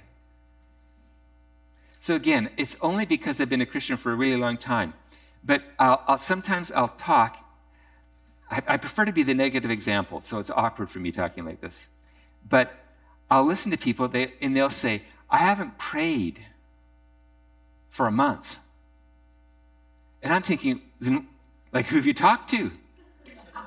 So 1.99 2.15
again, 2.15 2.49
it's 2.57 2.77
only 2.81 3.05
because 3.05 3.41
I've 3.41 3.49
been 3.49 3.61
a 3.61 3.65
Christian 3.65 3.97
for 3.97 4.11
a 4.11 4.15
really 4.15 4.39
long 4.39 4.57
time. 4.57 4.93
But 5.43 5.63
I'll, 5.77 6.03
I'll, 6.07 6.17
sometimes 6.17 6.71
I'll 6.71 6.89
talk. 6.89 7.37
I, 8.49 8.61
I 8.67 8.77
prefer 8.77 9.05
to 9.05 9.13
be 9.13 9.23
the 9.23 9.33
negative 9.33 9.71
example, 9.71 10.21
so 10.21 10.39
it's 10.39 10.51
awkward 10.51 10.89
for 10.89 10.99
me 10.99 11.11
talking 11.11 11.45
like 11.45 11.61
this. 11.61 11.89
But 12.47 12.73
I'll 13.29 13.45
listen 13.45 13.71
to 13.71 13.77
people, 13.77 14.07
they, 14.07 14.33
and 14.41 14.55
they'll 14.55 14.69
say, 14.69 15.03
I 15.29 15.37
haven't 15.37 15.77
prayed 15.77 16.45
for 17.89 18.07
a 18.07 18.11
month. 18.11 18.59
And 20.21 20.33
I'm 20.33 20.41
thinking, 20.41 20.81
like, 21.71 21.85
who 21.87 21.97
have 21.97 22.05
you 22.05 22.13
talked 22.13 22.49
to? 22.51 22.71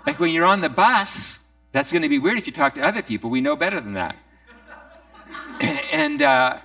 Like, 0.07 0.19
when 0.19 0.33
you're 0.33 0.45
on 0.45 0.61
the 0.61 0.69
bus, 0.69 1.47
that's 1.73 1.93
going 1.93 2.03
to 2.03 2.09
be 2.09 2.19
weird 2.19 2.39
if 2.39 2.47
you 2.47 2.53
talk 2.53 2.75
to 2.75 2.83
other 2.83 3.03
people. 3.03 3.31
We 3.31 3.41
know 3.41 3.57
better 3.57 3.81
than 3.81 3.95
that. 3.95 4.17
and, 5.93 6.21
uh, 6.21 6.59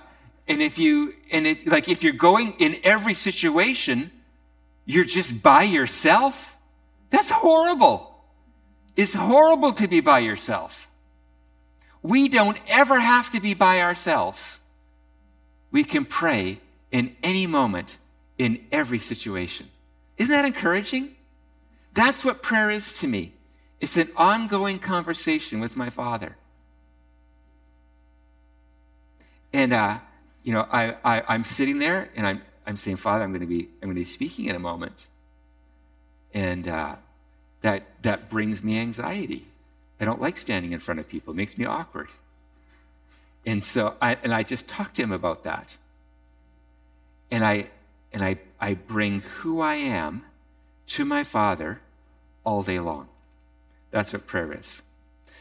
and 0.46 0.62
if 0.62 0.78
you, 0.78 1.14
and 1.30 1.46
if, 1.46 1.66
like 1.70 1.88
if 1.88 2.02
you're 2.02 2.12
going 2.12 2.54
in 2.58 2.76
every 2.82 3.14
situation, 3.14 4.10
you're 4.84 5.04
just 5.04 5.42
by 5.42 5.62
yourself, 5.62 6.56
that's 7.10 7.30
horrible. 7.30 8.14
It's 8.96 9.14
horrible 9.14 9.72
to 9.74 9.86
be 9.86 10.00
by 10.00 10.20
yourself. 10.20 10.88
We 12.02 12.28
don't 12.28 12.58
ever 12.68 12.98
have 12.98 13.30
to 13.32 13.40
be 13.40 13.54
by 13.54 13.80
ourselves. 13.82 14.60
We 15.70 15.84
can 15.84 16.04
pray 16.04 16.60
in 16.90 17.16
any 17.22 17.46
moment, 17.46 17.96
in 18.38 18.64
every 18.72 18.98
situation. 18.98 19.68
Isn't 20.16 20.32
that 20.32 20.44
encouraging? 20.44 21.10
That's 21.94 22.24
what 22.24 22.42
prayer 22.42 22.70
is 22.70 22.92
to 23.00 23.06
me. 23.06 23.32
It's 23.80 23.96
an 23.96 24.08
ongoing 24.16 24.78
conversation 24.78 25.60
with 25.60 25.76
my 25.76 25.90
Father. 25.90 26.36
And 29.52 29.72
uh, 29.72 29.98
you 30.48 30.54
know, 30.54 30.66
I, 30.72 30.96
I, 31.04 31.34
am 31.34 31.44
sitting 31.44 31.78
there 31.78 32.08
and 32.16 32.26
I'm, 32.26 32.42
I'm 32.66 32.76
saying, 32.76 32.96
Father, 32.96 33.22
I'm 33.22 33.32
going 33.32 33.42
to 33.42 33.46
be, 33.46 33.68
I'm 33.82 33.88
going 33.88 33.94
to 33.94 34.00
be 34.00 34.04
speaking 34.04 34.46
in 34.46 34.56
a 34.56 34.58
moment. 34.58 35.06
And 36.32 36.66
uh, 36.66 36.96
that, 37.62 37.84
that 38.00 38.30
brings 38.30 38.64
me 38.64 38.78
anxiety. 38.78 39.44
I 40.00 40.06
don't 40.06 40.22
like 40.22 40.36
standing 40.38 40.72
in 40.72 40.80
front 40.80 41.00
of 41.00 41.08
people. 41.08 41.34
It 41.34 41.36
makes 41.36 41.58
me 41.58 41.64
awkward. 41.64 42.08
And 43.44 43.62
so, 43.62 43.94
I, 44.00 44.16
and 44.22 44.32
I 44.32 44.42
just 44.42 44.68
talked 44.68 44.96
to 44.96 45.02
him 45.02 45.12
about 45.12 45.44
that. 45.44 45.76
And 47.30 47.44
I, 47.44 47.70
and 48.12 48.22
I, 48.22 48.38
I 48.60 48.74
bring 48.74 49.20
who 49.20 49.60
I 49.60 49.74
am 49.74 50.24
to 50.88 51.04
my 51.04 51.24
Father 51.24 51.80
all 52.44 52.62
day 52.62 52.80
long. 52.80 53.08
That's 53.90 54.12
what 54.12 54.26
prayer 54.26 54.52
is. 54.52 54.82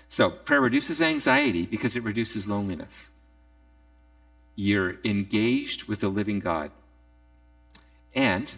So, 0.09 0.29
prayer 0.29 0.61
reduces 0.61 1.01
anxiety 1.01 1.65
because 1.65 1.95
it 1.95 2.03
reduces 2.03 2.47
loneliness. 2.47 3.09
You're 4.55 4.95
engaged 5.03 5.83
with 5.83 5.99
the 5.99 6.09
living 6.09 6.39
God. 6.39 6.71
And 8.15 8.53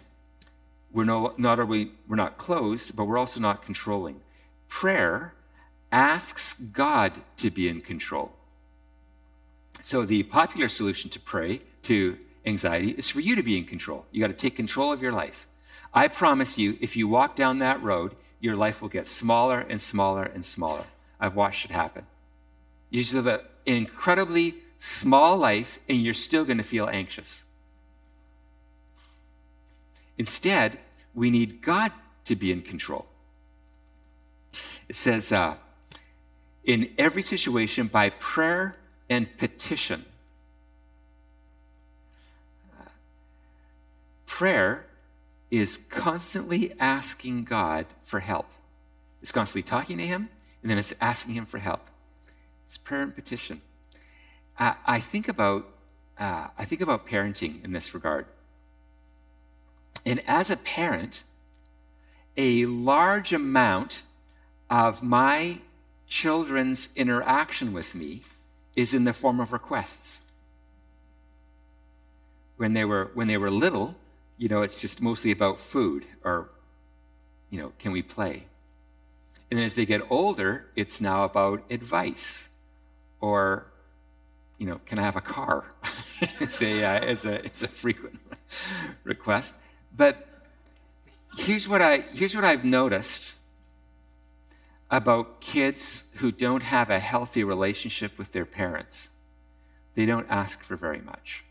we're 0.92 1.04
no, 1.04 1.34
not 1.36 1.66
we, 1.68 1.92
we're 2.08 2.16
not 2.16 2.38
closed, 2.38 2.96
but 2.96 3.04
we're 3.04 3.18
also 3.18 3.40
not 3.40 3.64
controlling. 3.64 4.20
Prayer 4.68 5.34
asks 5.92 6.54
God 6.54 7.12
to 7.36 7.50
be 7.50 7.68
in 7.68 7.80
control. 7.80 8.32
So 9.82 10.04
the 10.04 10.22
popular 10.24 10.68
solution 10.68 11.10
to 11.10 11.20
pray 11.20 11.62
to 11.82 12.18
anxiety 12.46 12.90
is 12.90 13.08
for 13.08 13.20
you 13.20 13.36
to 13.36 13.42
be 13.42 13.58
in 13.58 13.64
control. 13.64 14.06
You 14.10 14.20
got 14.20 14.28
to 14.28 14.32
take 14.32 14.56
control 14.56 14.92
of 14.92 15.02
your 15.02 15.12
life. 15.12 15.46
I 15.92 16.08
promise 16.08 16.58
you, 16.58 16.78
if 16.80 16.96
you 16.96 17.08
walk 17.08 17.36
down 17.36 17.58
that 17.58 17.82
road, 17.82 18.14
your 18.40 18.56
life 18.56 18.80
will 18.80 18.88
get 18.88 19.06
smaller 19.06 19.60
and 19.60 19.80
smaller 19.80 20.24
and 20.24 20.44
smaller. 20.44 20.84
I've 21.18 21.34
watched 21.34 21.64
it 21.64 21.70
happen. 21.70 22.06
You 22.90 23.02
just 23.02 23.14
have 23.14 23.26
an 23.26 23.40
incredibly 23.66 24.54
small 24.78 25.36
life, 25.36 25.78
and 25.88 26.02
you're 26.02 26.14
still 26.14 26.44
going 26.44 26.58
to 26.58 26.64
feel 26.64 26.88
anxious. 26.88 27.44
Instead, 30.16 30.78
we 31.14 31.30
need 31.30 31.60
God 31.60 31.92
to 32.24 32.36
be 32.36 32.52
in 32.52 32.62
control. 32.62 33.06
It 34.88 34.96
says, 34.96 35.32
uh, 35.32 35.54
in 36.64 36.90
every 36.98 37.22
situation, 37.22 37.86
by 37.86 38.10
prayer 38.10 38.76
and 39.08 39.36
petition. 39.38 40.04
Prayer 44.40 44.86
is 45.50 45.76
constantly 45.76 46.72
asking 46.80 47.44
God 47.44 47.84
for 48.04 48.20
help. 48.20 48.46
It's 49.20 49.32
constantly 49.32 49.62
talking 49.62 49.98
to 49.98 50.06
Him, 50.06 50.30
and 50.62 50.70
then 50.70 50.78
it's 50.78 50.94
asking 50.98 51.34
Him 51.34 51.44
for 51.44 51.58
help. 51.58 51.82
It's 52.64 52.78
prayer 52.78 53.02
and 53.02 53.14
petition. 53.14 53.60
I, 54.58 54.98
think 54.98 55.28
about 55.28 55.68
uh, 56.18 56.46
I 56.56 56.64
think 56.64 56.80
about 56.80 57.06
parenting 57.06 57.62
in 57.62 57.72
this 57.72 57.92
regard. 57.92 58.24
And 60.06 60.22
as 60.26 60.50
a 60.50 60.56
parent, 60.56 61.24
a 62.34 62.64
large 62.64 63.34
amount 63.34 64.04
of 64.70 65.02
my 65.02 65.58
children's 66.08 66.96
interaction 66.96 67.74
with 67.74 67.94
me 67.94 68.22
is 68.74 68.94
in 68.94 69.04
the 69.04 69.12
form 69.12 69.38
of 69.38 69.52
requests. 69.52 70.22
When 72.56 72.72
they 72.72 72.86
were, 72.86 73.10
when 73.12 73.28
they 73.28 73.36
were 73.36 73.50
little, 73.50 73.96
you 74.40 74.48
know, 74.48 74.62
it's 74.62 74.74
just 74.74 75.02
mostly 75.02 75.30
about 75.30 75.60
food 75.60 76.06
or, 76.24 76.48
you 77.50 77.60
know, 77.60 77.72
can 77.78 77.92
we 77.92 78.00
play? 78.00 78.44
And 79.50 79.58
then 79.58 79.66
as 79.66 79.74
they 79.74 79.84
get 79.84 80.00
older, 80.08 80.64
it's 80.74 80.98
now 80.98 81.24
about 81.24 81.62
advice 81.68 82.48
or, 83.20 83.66
you 84.56 84.66
know, 84.66 84.80
can 84.86 84.98
I 84.98 85.02
have 85.02 85.16
a 85.16 85.20
car? 85.20 85.66
it's, 86.40 86.62
a, 86.62 86.82
uh, 86.82 87.04
it's, 87.04 87.26
a, 87.26 87.44
it's 87.44 87.62
a 87.62 87.68
frequent 87.68 88.18
request. 89.04 89.56
But 89.94 90.26
here's 91.36 91.68
what, 91.68 91.82
I, 91.82 91.98
here's 91.98 92.34
what 92.34 92.44
I've 92.44 92.64
noticed 92.64 93.40
about 94.90 95.42
kids 95.42 96.14
who 96.16 96.32
don't 96.32 96.62
have 96.62 96.88
a 96.88 96.98
healthy 96.98 97.44
relationship 97.44 98.16
with 98.16 98.32
their 98.32 98.46
parents. 98.46 99.10
They 99.96 100.06
don't 100.06 100.26
ask 100.30 100.62
for 100.62 100.76
very 100.76 101.02
much. 101.02 101.44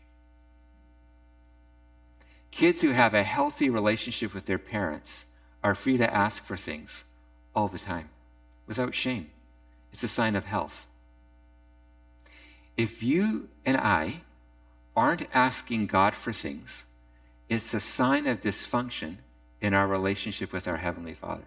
Kids 2.50 2.82
who 2.82 2.90
have 2.90 3.14
a 3.14 3.22
healthy 3.22 3.70
relationship 3.70 4.34
with 4.34 4.46
their 4.46 4.58
parents 4.58 5.26
are 5.62 5.74
free 5.74 5.96
to 5.96 6.14
ask 6.14 6.44
for 6.44 6.56
things 6.56 7.04
all 7.54 7.68
the 7.68 7.78
time 7.78 8.08
without 8.66 8.94
shame. 8.94 9.30
It's 9.92 10.02
a 10.02 10.08
sign 10.08 10.36
of 10.36 10.46
health. 10.46 10.86
If 12.76 13.02
you 13.02 13.48
and 13.66 13.76
I 13.76 14.22
aren't 14.96 15.26
asking 15.34 15.86
God 15.86 16.14
for 16.14 16.32
things, 16.32 16.86
it's 17.48 17.74
a 17.74 17.80
sign 17.80 18.26
of 18.26 18.40
dysfunction 18.40 19.16
in 19.60 19.74
our 19.74 19.86
relationship 19.86 20.52
with 20.52 20.66
our 20.66 20.76
Heavenly 20.76 21.14
Father. 21.14 21.44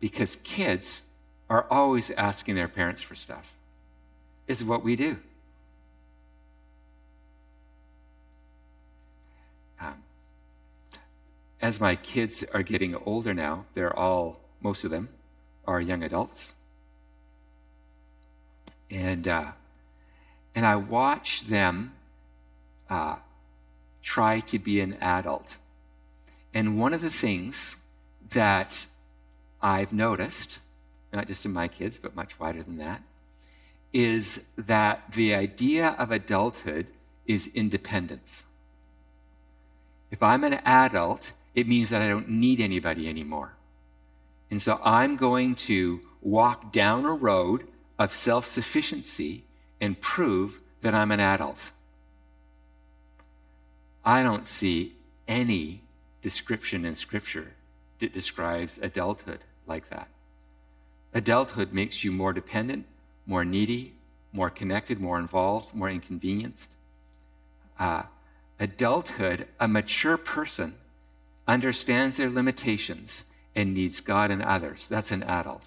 Because 0.00 0.36
kids 0.36 1.02
are 1.50 1.66
always 1.70 2.10
asking 2.12 2.54
their 2.54 2.68
parents 2.68 3.02
for 3.02 3.14
stuff. 3.14 3.54
It's 4.46 4.62
what 4.62 4.84
we 4.84 4.96
do. 4.96 5.18
As 11.60 11.80
my 11.80 11.96
kids 11.96 12.44
are 12.54 12.62
getting 12.62 12.94
older 12.94 13.34
now, 13.34 13.64
they're 13.74 13.96
all, 13.96 14.40
most 14.60 14.84
of 14.84 14.90
them, 14.90 15.08
are 15.66 15.80
young 15.80 16.02
adults. 16.02 16.54
And, 18.90 19.26
uh, 19.26 19.52
and 20.54 20.64
I 20.64 20.76
watch 20.76 21.46
them 21.46 21.92
uh, 22.88 23.16
try 24.02 24.40
to 24.40 24.58
be 24.58 24.80
an 24.80 24.94
adult. 25.00 25.56
And 26.54 26.78
one 26.78 26.94
of 26.94 27.02
the 27.02 27.10
things 27.10 27.84
that 28.30 28.86
I've 29.60 29.92
noticed, 29.92 30.60
not 31.12 31.26
just 31.26 31.44
in 31.44 31.52
my 31.52 31.68
kids, 31.68 31.98
but 31.98 32.14
much 32.14 32.38
wider 32.38 32.62
than 32.62 32.78
that, 32.78 33.02
is 33.92 34.52
that 34.56 35.12
the 35.12 35.34
idea 35.34 35.96
of 35.98 36.10
adulthood 36.10 36.86
is 37.26 37.48
independence. 37.54 38.44
If 40.10 40.22
I'm 40.22 40.44
an 40.44 40.54
adult, 40.64 41.32
it 41.54 41.66
means 41.66 41.90
that 41.90 42.02
I 42.02 42.08
don't 42.08 42.28
need 42.28 42.60
anybody 42.60 43.08
anymore. 43.08 43.52
And 44.50 44.62
so 44.62 44.80
I'm 44.82 45.16
going 45.16 45.54
to 45.56 46.00
walk 46.22 46.72
down 46.72 47.04
a 47.04 47.12
road 47.12 47.66
of 47.98 48.12
self 48.12 48.46
sufficiency 48.46 49.44
and 49.80 50.00
prove 50.00 50.60
that 50.80 50.94
I'm 50.94 51.10
an 51.10 51.20
adult. 51.20 51.72
I 54.04 54.22
don't 54.22 54.46
see 54.46 54.94
any 55.26 55.82
description 56.22 56.84
in 56.84 56.94
Scripture 56.94 57.52
that 57.98 58.14
describes 58.14 58.78
adulthood 58.78 59.40
like 59.66 59.88
that. 59.90 60.08
Adulthood 61.12 61.72
makes 61.72 62.04
you 62.04 62.12
more 62.12 62.32
dependent, 62.32 62.86
more 63.26 63.44
needy, 63.44 63.92
more 64.32 64.50
connected, 64.50 65.00
more 65.00 65.18
involved, 65.18 65.74
more 65.74 65.90
inconvenienced. 65.90 66.72
Uh, 67.78 68.04
adulthood, 68.60 69.46
a 69.60 69.68
mature 69.68 70.16
person 70.16 70.74
understands 71.48 72.18
their 72.18 72.30
limitations, 72.30 73.30
and 73.56 73.74
needs 73.74 74.00
God 74.00 74.30
and 74.30 74.42
others. 74.42 74.86
That's 74.86 75.10
an 75.10 75.24
adult. 75.24 75.64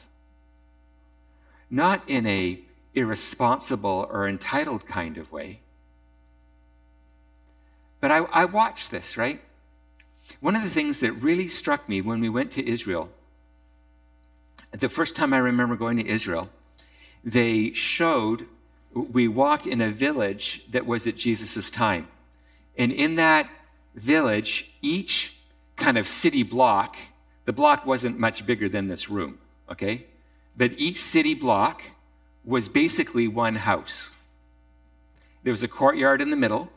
Not 1.70 2.02
in 2.08 2.26
a 2.26 2.60
irresponsible 2.94 4.08
or 4.10 4.28
entitled 4.28 4.86
kind 4.86 5.18
of 5.18 5.32
way. 5.32 5.60
But 8.00 8.12
I, 8.12 8.20
I 8.32 8.46
watched 8.46 8.92
this, 8.92 9.18
right? 9.18 9.42
One 10.40 10.56
of 10.56 10.64
the 10.64 10.70
things 10.70 11.00
that 11.02 11.12
really 11.14 11.48
struck 11.48 11.90
me 11.90 12.02
when 12.02 12.22
we 12.22 12.30
went 12.30 12.52
to 12.52 12.68
Israel, 12.68 13.10
the 14.72 14.90
first 14.90 15.16
time 15.16 15.34
I 15.34 15.38
remember 15.38 15.76
going 15.76 15.98
to 15.98 16.08
Israel, 16.08 16.50
they 17.24 17.74
showed, 17.74 18.46
we 18.94 19.28
walked 19.28 19.68
in 19.68 19.82
a 19.82 19.92
village 19.92 20.66
that 20.72 20.86
was 20.86 21.06
at 21.06 21.18
Jesus' 21.18 21.70
time. 21.70 22.08
And 22.78 22.92
in 22.92 23.16
that 23.16 23.50
village, 23.96 24.74
each 24.82 25.38
kind 25.82 25.98
of 25.98 26.08
city 26.08 26.44
block, 26.44 26.96
the 27.46 27.54
block 27.54 27.86
wasn't 27.86 28.20
much 28.20 28.46
bigger 28.46 28.70
than 28.70 28.88
this 28.88 29.10
room, 29.10 29.40
okay? 29.70 30.06
But 30.56 30.72
each 30.78 31.02
city 31.02 31.34
block 31.34 31.82
was 32.46 32.70
basically 32.70 33.28
one 33.28 33.56
house. 33.56 34.12
There 35.44 35.52
was 35.52 35.64
a 35.64 35.68
courtyard 35.68 36.22
in 36.22 36.30
the 36.30 36.38
middle, 36.38 36.70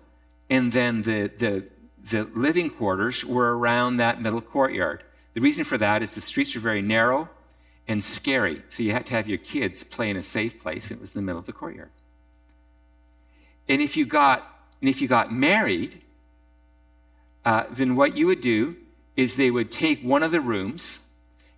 and 0.48 0.72
then 0.72 1.02
the, 1.02 1.30
the, 1.36 1.64
the 2.10 2.24
living 2.34 2.70
quarters 2.70 3.24
were 3.24 3.56
around 3.56 3.98
that 3.98 4.22
middle 4.22 4.40
courtyard. 4.40 5.02
The 5.34 5.40
reason 5.40 5.64
for 5.64 5.78
that 5.78 6.02
is 6.02 6.14
the 6.14 6.20
streets 6.20 6.54
were 6.54 6.60
very 6.60 6.82
narrow 6.82 7.28
and 7.86 8.02
scary, 8.02 8.62
so 8.68 8.82
you 8.82 8.92
had 8.92 9.04
to 9.06 9.14
have 9.14 9.28
your 9.28 9.38
kids 9.38 9.84
play 9.84 10.08
in 10.08 10.16
a 10.16 10.22
safe 10.22 10.60
place. 10.60 10.90
It 10.90 11.00
was 11.00 11.14
in 11.14 11.20
the 11.20 11.26
middle 11.26 11.40
of 11.40 11.46
the 11.46 11.52
courtyard. 11.52 11.90
And 13.68 13.82
if 13.82 13.96
you 13.96 14.06
got, 14.06 14.66
and 14.80 14.88
if 14.88 15.02
you 15.02 15.08
got 15.08 15.32
married, 15.32 16.00
uh, 17.44 17.64
then 17.70 17.96
what 17.96 18.16
you 18.16 18.26
would 18.26 18.40
do 18.40 18.76
is 19.16 19.36
they 19.36 19.50
would 19.50 19.70
take 19.70 20.02
one 20.02 20.22
of 20.22 20.30
the 20.30 20.40
rooms, 20.40 21.10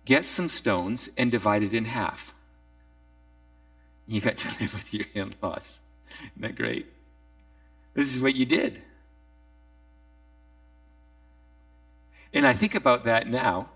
get 0.05 0.25
some 0.25 0.49
stones, 0.49 1.09
and 1.17 1.31
divide 1.31 1.63
it 1.63 1.73
in 1.73 1.85
half. 1.85 2.33
You 4.07 4.21
got 4.21 4.37
to 4.37 4.47
live 4.61 4.73
with 4.73 4.93
your 4.93 5.05
in 5.13 5.35
laws. 5.41 5.77
Isn't 6.21 6.41
that 6.41 6.55
great? 6.55 6.87
This 7.93 8.15
is 8.15 8.21
what 8.21 8.35
you 8.35 8.45
did. 8.45 8.81
And 12.33 12.45
I 12.45 12.53
think 12.53 12.75
about 12.75 13.05
that 13.05 13.27
now, 13.27 13.69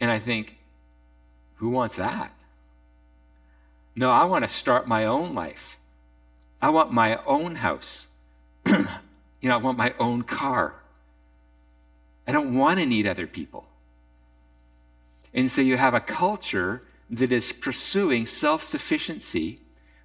and 0.00 0.10
I 0.10 0.18
think, 0.18 0.58
who 1.56 1.70
wants 1.70 1.96
that? 1.96 2.32
No, 3.96 4.10
I 4.10 4.24
want 4.24 4.44
to 4.44 4.50
start 4.50 4.86
my 4.86 5.06
own 5.06 5.34
life. 5.34 5.78
I 6.60 6.70
want 6.70 6.92
my 6.92 7.20
own 7.24 7.56
house. 7.56 8.08
you 8.66 8.78
know, 9.42 9.54
I 9.54 9.56
want 9.56 9.78
my 9.78 9.94
own 9.98 10.22
car. 10.22 10.74
I 12.28 12.32
don't 12.32 12.54
want 12.54 12.78
to 12.78 12.84
need 12.84 13.06
other 13.06 13.26
people. 13.26 13.66
And 15.32 15.50
so 15.50 15.62
you 15.62 15.78
have 15.78 15.94
a 15.94 16.00
culture 16.00 16.82
that 17.08 17.32
is 17.32 17.52
pursuing 17.52 18.26
self 18.26 18.62
sufficiency, 18.62 19.60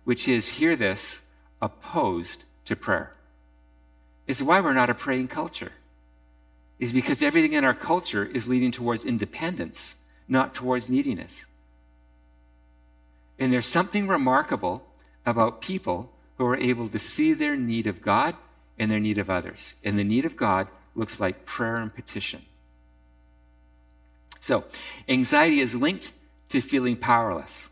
which 0.06 0.30
is, 0.30 0.48
hear 0.48 0.78
this, 0.78 1.28
opposed 1.62 2.46
to 2.66 2.78
prayer. 2.78 3.14
It's 4.26 4.42
why 4.42 4.62
we're 4.62 4.74
not 4.74 4.90
a 4.90 4.94
praying 4.94 5.28
culture, 5.28 5.74
is 6.80 6.94
because 6.94 7.22
everything 7.22 7.54
in 7.54 7.66
our 7.66 7.74
culture 7.74 8.26
is 8.26 8.48
leading 8.48 8.72
towards 8.72 9.04
independence, 9.04 10.02
not 10.30 10.56
towards 10.56 10.88
neediness. 10.88 11.46
And 13.38 13.52
there's 13.52 13.66
something 13.66 14.08
remarkable 14.08 14.86
about 15.26 15.62
people 15.62 16.10
who 16.38 16.46
are 16.46 16.58
able 16.58 16.88
to 16.88 17.00
see 17.00 17.34
their 17.34 17.58
need 17.58 17.86
of 17.86 18.02
God 18.02 18.36
and 18.80 18.90
their 18.90 19.00
need 19.02 19.18
of 19.18 19.30
others. 19.30 19.76
And 19.84 20.00
the 20.00 20.06
need 20.06 20.24
of 20.24 20.38
God 20.38 20.70
looks 20.96 21.20
like 21.20 21.46
prayer 21.46 21.78
and 21.78 21.94
petition. 21.94 22.44
So, 24.40 24.66
anxiety 25.08 25.60
is 25.60 25.76
linked 25.76 26.12
to 26.50 26.62
feeling 26.62 26.98
powerless. 26.98 27.70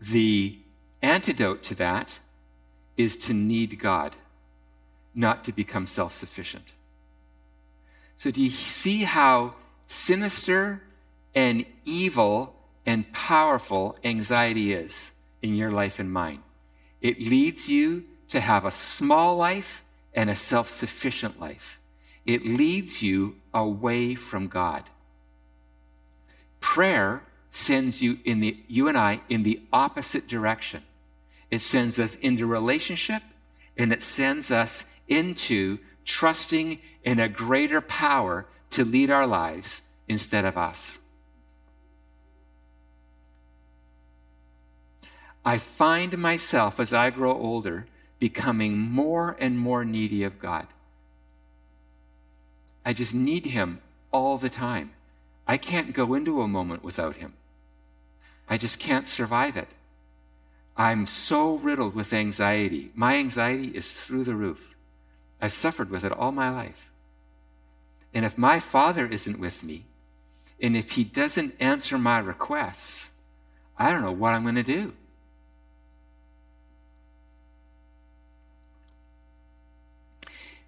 The 0.00 0.58
antidote 1.00 1.62
to 1.64 1.74
that 1.76 2.18
is 2.96 3.16
to 3.16 3.32
need 3.32 3.78
God, 3.78 4.16
not 5.14 5.44
to 5.44 5.52
become 5.52 5.86
self 5.86 6.14
sufficient. 6.14 6.74
So, 8.16 8.30
do 8.30 8.42
you 8.42 8.50
see 8.50 9.04
how 9.04 9.54
sinister 9.86 10.82
and 11.34 11.64
evil 11.84 12.54
and 12.84 13.10
powerful 13.12 13.96
anxiety 14.04 14.72
is 14.72 15.16
in 15.40 15.54
your 15.54 15.70
life 15.70 15.98
and 15.98 16.12
mine? 16.12 16.42
It 17.00 17.20
leads 17.20 17.68
you 17.68 18.04
to 18.28 18.40
have 18.40 18.64
a 18.64 18.70
small 18.70 19.36
life 19.36 19.84
and 20.14 20.30
a 20.30 20.36
self 20.36 20.68
sufficient 20.68 21.40
life. 21.40 21.80
It 22.24 22.46
leads 22.46 23.02
you 23.02 23.36
away 23.52 24.14
from 24.14 24.48
God. 24.48 24.84
Prayer 26.60 27.24
sends 27.50 28.00
you 28.02 28.18
in 28.24 28.40
the 28.40 28.56
you 28.68 28.88
and 28.88 28.96
I 28.96 29.20
in 29.28 29.42
the 29.42 29.60
opposite 29.72 30.28
direction. 30.28 30.82
It 31.50 31.60
sends 31.60 31.98
us 31.98 32.14
into 32.16 32.46
relationship 32.46 33.22
and 33.76 33.92
it 33.92 34.02
sends 34.02 34.50
us 34.50 34.92
into 35.08 35.78
trusting 36.04 36.80
in 37.04 37.20
a 37.20 37.28
greater 37.28 37.80
power 37.80 38.46
to 38.70 38.84
lead 38.84 39.10
our 39.10 39.26
lives 39.26 39.82
instead 40.08 40.44
of 40.44 40.56
us. 40.56 40.98
I 45.44 45.58
find 45.58 46.16
myself 46.18 46.78
as 46.78 46.92
I 46.92 47.10
grow 47.10 47.32
older 47.32 47.86
becoming 48.22 48.78
more 48.78 49.36
and 49.40 49.58
more 49.58 49.84
needy 49.84 50.22
of 50.22 50.38
God. 50.38 50.68
I 52.84 52.92
just 52.92 53.16
need 53.16 53.46
Him 53.46 53.80
all 54.12 54.38
the 54.38 54.48
time. 54.48 54.92
I 55.44 55.56
can't 55.56 55.92
go 55.92 56.14
into 56.14 56.40
a 56.40 56.46
moment 56.46 56.84
without 56.84 57.16
Him. 57.16 57.32
I 58.48 58.58
just 58.58 58.78
can't 58.78 59.08
survive 59.08 59.56
it. 59.56 59.74
I'm 60.76 61.08
so 61.08 61.56
riddled 61.56 61.96
with 61.96 62.12
anxiety. 62.12 62.92
My 62.94 63.16
anxiety 63.16 63.76
is 63.76 63.92
through 63.92 64.22
the 64.22 64.36
roof. 64.36 64.76
I've 65.40 65.52
suffered 65.52 65.90
with 65.90 66.04
it 66.04 66.12
all 66.12 66.30
my 66.30 66.48
life. 66.48 66.92
And 68.14 68.24
if 68.24 68.38
my 68.38 68.60
Father 68.60 69.04
isn't 69.04 69.40
with 69.40 69.64
me, 69.64 69.86
and 70.60 70.76
if 70.76 70.92
He 70.92 71.02
doesn't 71.02 71.60
answer 71.60 71.98
my 71.98 72.20
requests, 72.20 73.20
I 73.76 73.90
don't 73.90 74.02
know 74.02 74.12
what 74.12 74.32
I'm 74.32 74.44
going 74.44 74.54
to 74.54 74.62
do. 74.62 74.92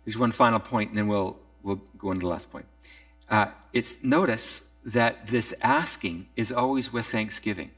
There's 0.04 0.18
one 0.18 0.32
final 0.32 0.58
point, 0.58 0.90
and 0.90 0.98
then 0.98 1.08
we'll, 1.08 1.38
we'll 1.62 1.80
go 1.98 2.10
into 2.10 2.22
the 2.22 2.28
last 2.28 2.50
point. 2.50 2.66
Uh, 3.30 3.46
it's 3.72 4.04
notice 4.04 4.72
that 4.84 5.28
this 5.28 5.54
asking 5.62 6.28
is 6.36 6.52
always 6.52 6.92
with 6.92 7.06
thanksgiving. 7.06 7.70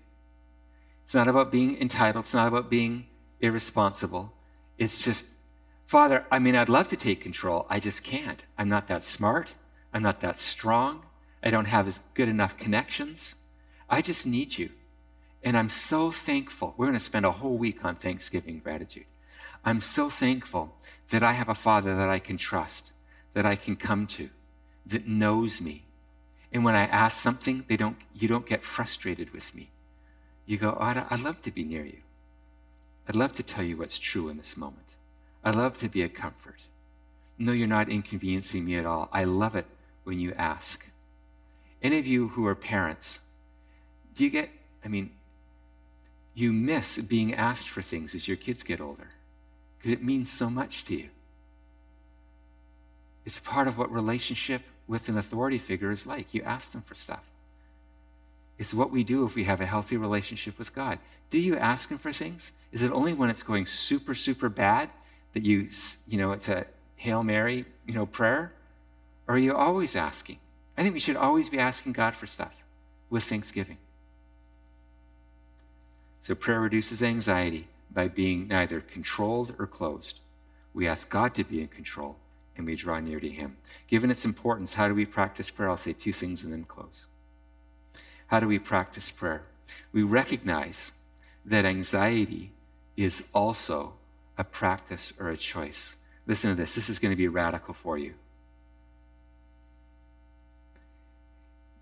It's 1.04 1.14
not 1.14 1.28
about 1.28 1.52
being 1.52 1.80
entitled, 1.80 2.24
it's 2.24 2.34
not 2.34 2.48
about 2.48 2.68
being 2.68 3.06
irresponsible. 3.40 4.32
It's 4.76 5.04
just, 5.04 5.34
Father, 5.86 6.26
I 6.30 6.38
mean, 6.40 6.56
I'd 6.56 6.68
love 6.68 6.88
to 6.88 6.96
take 6.96 7.20
control. 7.20 7.66
I 7.70 7.78
just 7.78 8.02
can't. 8.02 8.44
I'm 8.58 8.68
not 8.68 8.88
that 8.88 9.04
smart. 9.04 9.54
I'm 9.94 10.02
not 10.02 10.20
that 10.20 10.36
strong. 10.36 11.02
I 11.42 11.50
don't 11.50 11.66
have 11.66 11.86
as 11.86 12.00
good 12.14 12.28
enough 12.28 12.56
connections. 12.56 13.36
I 13.88 14.02
just 14.02 14.26
need 14.26 14.58
you. 14.58 14.70
And 15.44 15.56
I'm 15.56 15.70
so 15.70 16.10
thankful. 16.10 16.74
We're 16.76 16.86
going 16.86 16.98
to 16.98 17.00
spend 17.00 17.24
a 17.24 17.30
whole 17.30 17.56
week 17.56 17.84
on 17.84 17.94
Thanksgiving 17.94 18.58
gratitude. 18.58 19.04
I'm 19.66 19.80
so 19.80 20.08
thankful 20.08 20.76
that 21.10 21.24
I 21.24 21.32
have 21.32 21.48
a 21.48 21.54
father 21.54 21.96
that 21.96 22.08
I 22.08 22.20
can 22.20 22.36
trust, 22.38 22.92
that 23.34 23.44
I 23.44 23.56
can 23.56 23.74
come 23.74 24.06
to, 24.06 24.30
that 24.86 25.08
knows 25.08 25.60
me. 25.60 25.82
And 26.52 26.64
when 26.64 26.76
I 26.76 26.84
ask 26.84 27.18
something, 27.20 27.64
they 27.66 27.76
don't, 27.76 27.96
you 28.14 28.28
don't 28.28 28.46
get 28.46 28.62
frustrated 28.62 29.32
with 29.32 29.56
me. 29.56 29.70
You 30.46 30.56
go, 30.56 30.78
oh, 30.80 31.06
I'd 31.10 31.20
love 31.20 31.42
to 31.42 31.50
be 31.50 31.64
near 31.64 31.84
you. 31.84 31.98
I'd 33.08 33.16
love 33.16 33.32
to 33.34 33.42
tell 33.42 33.64
you 33.64 33.76
what's 33.76 33.98
true 33.98 34.28
in 34.28 34.36
this 34.36 34.56
moment. 34.56 34.94
I'd 35.42 35.56
love 35.56 35.76
to 35.78 35.88
be 35.88 36.02
a 36.02 36.08
comfort. 36.08 36.66
No, 37.36 37.50
you're 37.50 37.66
not 37.66 37.88
inconveniencing 37.88 38.64
me 38.64 38.76
at 38.76 38.86
all. 38.86 39.08
I 39.12 39.24
love 39.24 39.56
it 39.56 39.66
when 40.04 40.20
you 40.20 40.32
ask. 40.34 40.88
Any 41.82 41.98
of 41.98 42.06
you 42.06 42.28
who 42.28 42.46
are 42.46 42.54
parents, 42.54 43.26
do 44.14 44.22
you 44.22 44.30
get, 44.30 44.48
I 44.84 44.88
mean, 44.88 45.10
you 46.34 46.52
miss 46.52 46.98
being 46.98 47.34
asked 47.34 47.68
for 47.68 47.82
things 47.82 48.14
as 48.14 48.28
your 48.28 48.36
kids 48.36 48.62
get 48.62 48.80
older 48.80 49.08
because 49.78 49.92
it 49.92 50.02
means 50.02 50.30
so 50.30 50.50
much 50.50 50.84
to 50.84 50.96
you. 50.96 51.08
It's 53.24 53.40
part 53.40 53.68
of 53.68 53.76
what 53.76 53.90
relationship 53.90 54.62
with 54.86 55.08
an 55.08 55.18
authority 55.18 55.58
figure 55.58 55.90
is 55.90 56.06
like. 56.06 56.32
You 56.32 56.42
ask 56.42 56.72
them 56.72 56.82
for 56.82 56.94
stuff. 56.94 57.24
It's 58.58 58.72
what 58.72 58.90
we 58.90 59.04
do 59.04 59.26
if 59.26 59.34
we 59.34 59.44
have 59.44 59.60
a 59.60 59.66
healthy 59.66 59.96
relationship 59.96 60.58
with 60.58 60.74
God. 60.74 60.98
Do 61.30 61.38
you 61.38 61.56
ask 61.56 61.90
Him 61.90 61.98
for 61.98 62.12
things? 62.12 62.52
Is 62.72 62.82
it 62.82 62.92
only 62.92 63.12
when 63.12 63.28
it's 63.28 63.42
going 63.42 63.66
super, 63.66 64.14
super 64.14 64.48
bad 64.48 64.90
that 65.34 65.44
you, 65.44 65.68
you 66.06 66.16
know, 66.16 66.32
it's 66.32 66.48
a 66.48 66.66
Hail 66.96 67.22
Mary, 67.22 67.64
you 67.84 67.94
know, 67.94 68.06
prayer? 68.06 68.52
Or 69.28 69.34
are 69.34 69.38
you 69.38 69.54
always 69.54 69.96
asking? 69.96 70.38
I 70.78 70.82
think 70.82 70.94
we 70.94 71.00
should 71.00 71.16
always 71.16 71.48
be 71.48 71.58
asking 71.58 71.92
God 71.92 72.14
for 72.14 72.26
stuff 72.26 72.62
with 73.10 73.24
thanksgiving. 73.24 73.78
So 76.20 76.34
prayer 76.34 76.60
reduces 76.60 77.02
anxiety 77.02 77.66
by 77.90 78.08
being 78.08 78.48
neither 78.48 78.80
controlled 78.80 79.54
or 79.58 79.66
closed. 79.66 80.20
We 80.74 80.86
ask 80.86 81.10
God 81.10 81.34
to 81.34 81.44
be 81.44 81.60
in 81.60 81.68
control 81.68 82.16
and 82.56 82.66
we 82.66 82.76
draw 82.76 83.00
near 83.00 83.20
to 83.20 83.28
Him. 83.28 83.56
Given 83.88 84.10
its 84.10 84.24
importance, 84.24 84.74
how 84.74 84.88
do 84.88 84.94
we 84.94 85.06
practice 85.06 85.50
prayer? 85.50 85.70
I'll 85.70 85.76
say 85.76 85.92
two 85.92 86.12
things 86.12 86.44
and 86.44 86.52
then 86.52 86.64
close. 86.64 87.08
How 88.28 88.40
do 88.40 88.48
we 88.48 88.58
practice 88.58 89.10
prayer? 89.10 89.42
We 89.92 90.02
recognize 90.02 90.92
that 91.44 91.64
anxiety 91.64 92.52
is 92.96 93.28
also 93.34 93.94
a 94.38 94.44
practice 94.44 95.12
or 95.18 95.30
a 95.30 95.36
choice. 95.36 95.96
Listen 96.26 96.50
to 96.50 96.56
this. 96.56 96.74
This 96.74 96.88
is 96.88 96.98
going 96.98 97.12
to 97.12 97.16
be 97.16 97.28
radical 97.28 97.74
for 97.74 97.96
you. 97.96 98.14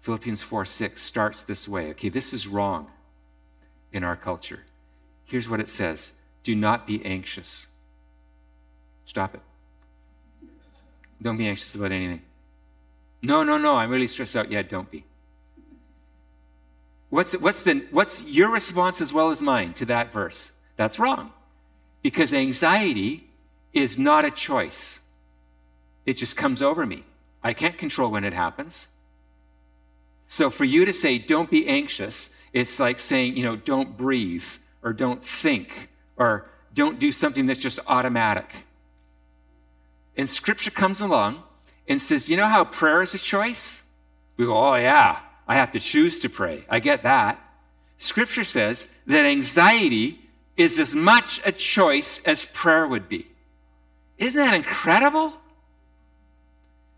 Philippians 0.01 0.43
4 0.43 0.67
6 0.67 1.01
starts 1.01 1.45
this 1.45 1.67
way. 1.67 1.89
Okay, 1.91 2.11
this 2.11 2.35
is 2.35 2.47
wrong 2.47 2.89
in 3.91 4.05
our 4.05 4.17
culture. 4.17 4.61
Here's 5.25 5.49
what 5.49 5.61
it 5.61 5.69
says 5.69 6.19
Do 6.43 6.55
not 6.55 6.87
be 6.87 7.05
anxious. 7.05 7.67
Stop 9.05 9.35
it. 9.35 9.41
Don't 11.21 11.37
be 11.37 11.47
anxious 11.47 11.75
about 11.75 11.93
anything. 11.93 12.23
No, 13.23 13.43
no, 13.43 13.57
no, 13.57 13.77
I'm 13.77 13.91
really 13.91 14.07
stressed 14.07 14.37
out. 14.37 14.51
Yeah, 14.51 14.63
don't 14.63 14.91
be. 14.91 15.05
What's, 17.09 17.33
what's, 17.39 17.63
the, 17.63 17.87
what's 17.91 18.25
your 18.25 18.51
response 18.51 19.01
as 19.01 19.13
well 19.13 19.31
as 19.31 19.41
mine 19.41 19.73
to 19.75 19.87
that 19.87 20.13
verse? 20.13 20.53
That's 20.77 20.99
wrong. 20.99 21.33
Because 22.03 22.35
anxiety 22.35 23.29
is 23.73 23.99
not 23.99 24.25
a 24.25 24.31
choice, 24.31 25.07
it 26.05 26.15
just 26.15 26.37
comes 26.37 26.61
over 26.61 26.85
me. 26.85 27.05
I 27.43 27.53
can't 27.53 27.79
control 27.79 28.11
when 28.11 28.25
it 28.25 28.33
happens. 28.33 28.97
So 30.27 30.51
for 30.51 30.65
you 30.65 30.85
to 30.85 30.93
say, 30.93 31.19
don't 31.19 31.51
be 31.51 31.67
anxious, 31.69 32.39
it's 32.53 32.81
like 32.81 32.99
saying, 32.99 33.37
you 33.37 33.45
know, 33.45 33.57
don't 33.57 33.97
breathe 33.97 34.45
or 34.85 34.93
don't 34.93 35.25
think 35.25 35.89
or 36.17 36.49
don't 36.73 37.01
do 37.01 37.11
something 37.11 37.47
that's 37.47 37.59
just 37.59 37.81
automatic. 37.89 38.67
And 40.17 40.29
scripture 40.29 40.71
comes 40.71 41.01
along 41.01 41.43
and 41.89 42.01
says, 42.01 42.29
you 42.29 42.37
know 42.37 42.47
how 42.47 42.65
prayer 42.65 43.03
is 43.03 43.15
a 43.15 43.19
choice? 43.19 43.91
We 44.37 44.47
go, 44.47 44.57
oh, 44.57 44.75
yeah, 44.77 45.19
I 45.49 45.57
have 45.57 45.73
to 45.73 45.81
choose 45.81 46.21
to 46.21 46.29
pray. 46.29 46.65
I 46.69 46.79
get 46.79 47.03
that. 47.03 47.41
Scripture 47.99 48.45
says 48.45 48.93
that 49.07 49.25
anxiety 49.25 50.21
is 50.57 50.79
as 50.79 50.95
much 50.95 51.41
a 51.45 51.53
choice 51.53 52.23
as 52.27 52.45
prayer 52.45 52.87
would 52.87 53.09
be. 53.09 53.27
Isn't 54.19 54.39
that 54.39 54.55
incredible? 54.55 55.37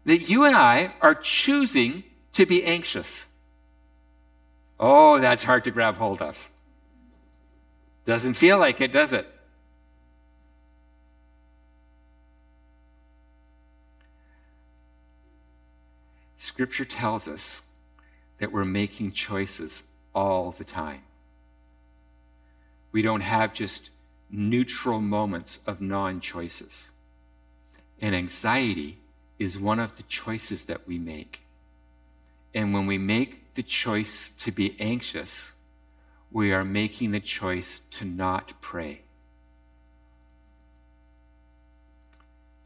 That 0.04 0.28
you 0.28 0.44
and 0.44 0.56
I 0.56 0.92
are 1.00 1.14
choosing 1.14 2.04
to 2.34 2.46
be 2.46 2.64
anxious. 2.64 3.26
Oh, 4.78 5.18
that's 5.20 5.42
hard 5.42 5.64
to 5.64 5.70
grab 5.70 5.96
hold 5.96 6.20
of. 6.20 6.50
Doesn't 8.06 8.34
feel 8.34 8.58
like 8.58 8.80
it, 8.80 8.92
does 8.92 9.12
it? 9.12 9.26
Scripture 16.36 16.84
tells 16.84 17.26
us 17.26 17.66
that 18.38 18.52
we're 18.52 18.64
making 18.64 19.10
choices 19.10 19.88
all 20.14 20.52
the 20.52 20.64
time. 20.64 21.02
We 22.92 23.02
don't 23.02 23.22
have 23.22 23.52
just 23.52 23.90
neutral 24.30 25.00
moments 25.00 25.66
of 25.66 25.80
non 25.80 26.20
choices. 26.20 26.92
And 28.00 28.14
anxiety 28.14 28.98
is 29.38 29.58
one 29.58 29.80
of 29.80 29.96
the 29.96 30.02
choices 30.04 30.66
that 30.66 30.86
we 30.86 30.98
make. 30.98 31.42
And 32.54 32.72
when 32.72 32.86
we 32.86 32.98
make 32.98 33.54
the 33.54 33.62
choice 33.62 34.34
to 34.36 34.52
be 34.52 34.76
anxious, 34.78 35.55
we 36.30 36.52
are 36.52 36.64
making 36.64 37.12
the 37.12 37.20
choice 37.20 37.80
to 37.80 38.04
not 38.04 38.60
pray, 38.60 39.02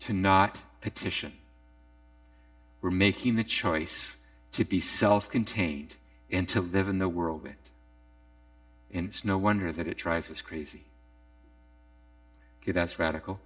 to 0.00 0.12
not 0.12 0.62
petition. 0.80 1.32
We're 2.80 2.90
making 2.90 3.36
the 3.36 3.44
choice 3.44 4.24
to 4.52 4.64
be 4.64 4.80
self 4.80 5.30
contained 5.30 5.96
and 6.30 6.48
to 6.48 6.60
live 6.60 6.88
in 6.88 6.98
the 6.98 7.08
whirlwind. 7.08 7.56
And 8.92 9.06
it's 9.06 9.24
no 9.24 9.38
wonder 9.38 9.72
that 9.72 9.86
it 9.86 9.96
drives 9.96 10.30
us 10.30 10.40
crazy. 10.40 10.82
Okay, 12.62 12.72
that's 12.72 12.98
radical. 12.98 13.40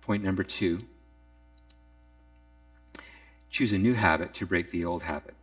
Point 0.00 0.22
number 0.22 0.44
two 0.44 0.84
choose 3.50 3.72
a 3.72 3.78
new 3.78 3.94
habit 3.94 4.34
to 4.34 4.44
break 4.44 4.70
the 4.70 4.84
old 4.84 5.04
habit. 5.04 5.34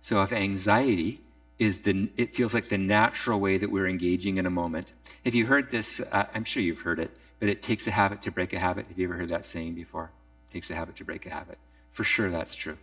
So 0.00 0.22
if 0.22 0.32
anxiety 0.32 1.20
is 1.58 1.80
the, 1.80 2.08
it 2.16 2.34
feels 2.34 2.52
like 2.52 2.68
the 2.68 2.78
natural 2.78 3.40
way 3.40 3.58
that 3.58 3.70
we're 3.70 3.86
engaging 3.86 4.38
in 4.38 4.46
a 4.46 4.50
moment. 4.50 4.92
Have 5.24 5.34
you 5.34 5.46
heard 5.46 5.70
this? 5.70 6.00
Uh, 6.12 6.26
I'm 6.34 6.44
sure 6.44 6.62
you've 6.62 6.80
heard 6.80 6.98
it, 6.98 7.10
but 7.38 7.48
it 7.48 7.62
takes 7.62 7.86
a 7.86 7.90
habit 7.90 8.22
to 8.22 8.30
break 8.30 8.52
a 8.52 8.58
habit. 8.58 8.86
Have 8.88 8.98
you 8.98 9.06
ever 9.06 9.16
heard 9.16 9.28
that 9.28 9.44
saying 9.44 9.74
before? 9.74 10.10
It 10.50 10.54
takes 10.54 10.70
a 10.70 10.74
habit 10.74 10.96
to 10.96 11.04
break 11.04 11.26
a 11.26 11.30
habit. 11.30 11.58
For 11.90 12.04
sure, 12.04 12.30
that's 12.30 12.54
true. 12.54 12.76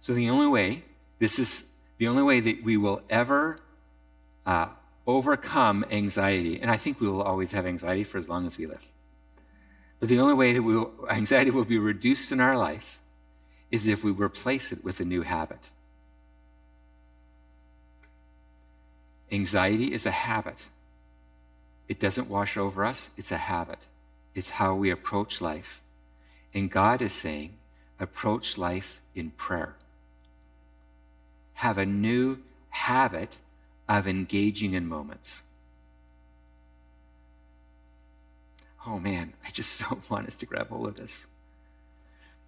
So 0.00 0.14
the 0.14 0.30
only 0.30 0.46
way, 0.46 0.84
this 1.18 1.38
is 1.38 1.70
the 1.98 2.08
only 2.08 2.22
way 2.22 2.40
that 2.40 2.62
we 2.62 2.76
will 2.76 3.02
ever 3.10 3.60
uh, 4.46 4.68
overcome 5.06 5.84
anxiety, 5.90 6.60
and 6.60 6.70
I 6.70 6.76
think 6.76 7.00
we 7.00 7.08
will 7.08 7.22
always 7.22 7.52
have 7.52 7.66
anxiety 7.66 8.04
for 8.04 8.18
as 8.18 8.28
long 8.28 8.46
as 8.46 8.56
we 8.58 8.66
live. 8.66 8.84
But 10.00 10.08
the 10.08 10.18
only 10.18 10.34
way 10.34 10.52
that 10.52 10.62
will, 10.62 10.92
anxiety 11.10 11.50
will 11.50 11.64
be 11.64 11.78
reduced 11.78 12.32
in 12.32 12.40
our 12.40 12.56
life 12.56 13.00
is 13.70 13.86
if 13.86 14.04
we 14.04 14.10
replace 14.10 14.72
it 14.72 14.84
with 14.84 15.00
a 15.00 15.04
new 15.04 15.22
habit. 15.22 15.70
Anxiety 19.30 19.92
is 19.92 20.06
a 20.06 20.10
habit. 20.10 20.66
It 21.88 21.98
doesn't 21.98 22.28
wash 22.28 22.56
over 22.56 22.84
us, 22.84 23.10
it's 23.16 23.32
a 23.32 23.36
habit. 23.36 23.86
It's 24.34 24.50
how 24.50 24.74
we 24.74 24.90
approach 24.90 25.40
life. 25.40 25.80
And 26.52 26.70
God 26.70 27.00
is 27.02 27.12
saying, 27.12 27.54
approach 27.98 28.58
life 28.58 29.00
in 29.14 29.30
prayer. 29.30 29.74
Have 31.54 31.78
a 31.78 31.86
new 31.86 32.38
habit 32.70 33.38
of 33.88 34.06
engaging 34.06 34.74
in 34.74 34.86
moments. 34.86 35.44
Oh 38.86 38.98
man, 38.98 39.32
I 39.44 39.50
just 39.50 39.72
so 39.78 39.98
want 40.08 40.28
us 40.28 40.36
to 40.36 40.46
grab 40.46 40.68
hold 40.68 40.88
of 40.88 40.96
this. 40.96 41.26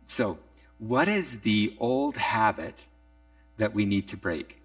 So, 0.06 0.38
what 0.78 1.08
is 1.08 1.40
the 1.40 1.74
old 1.80 2.16
habit 2.16 2.84
that 3.56 3.74
we 3.74 3.84
need 3.84 4.08
to 4.08 4.16
break? 4.16 4.57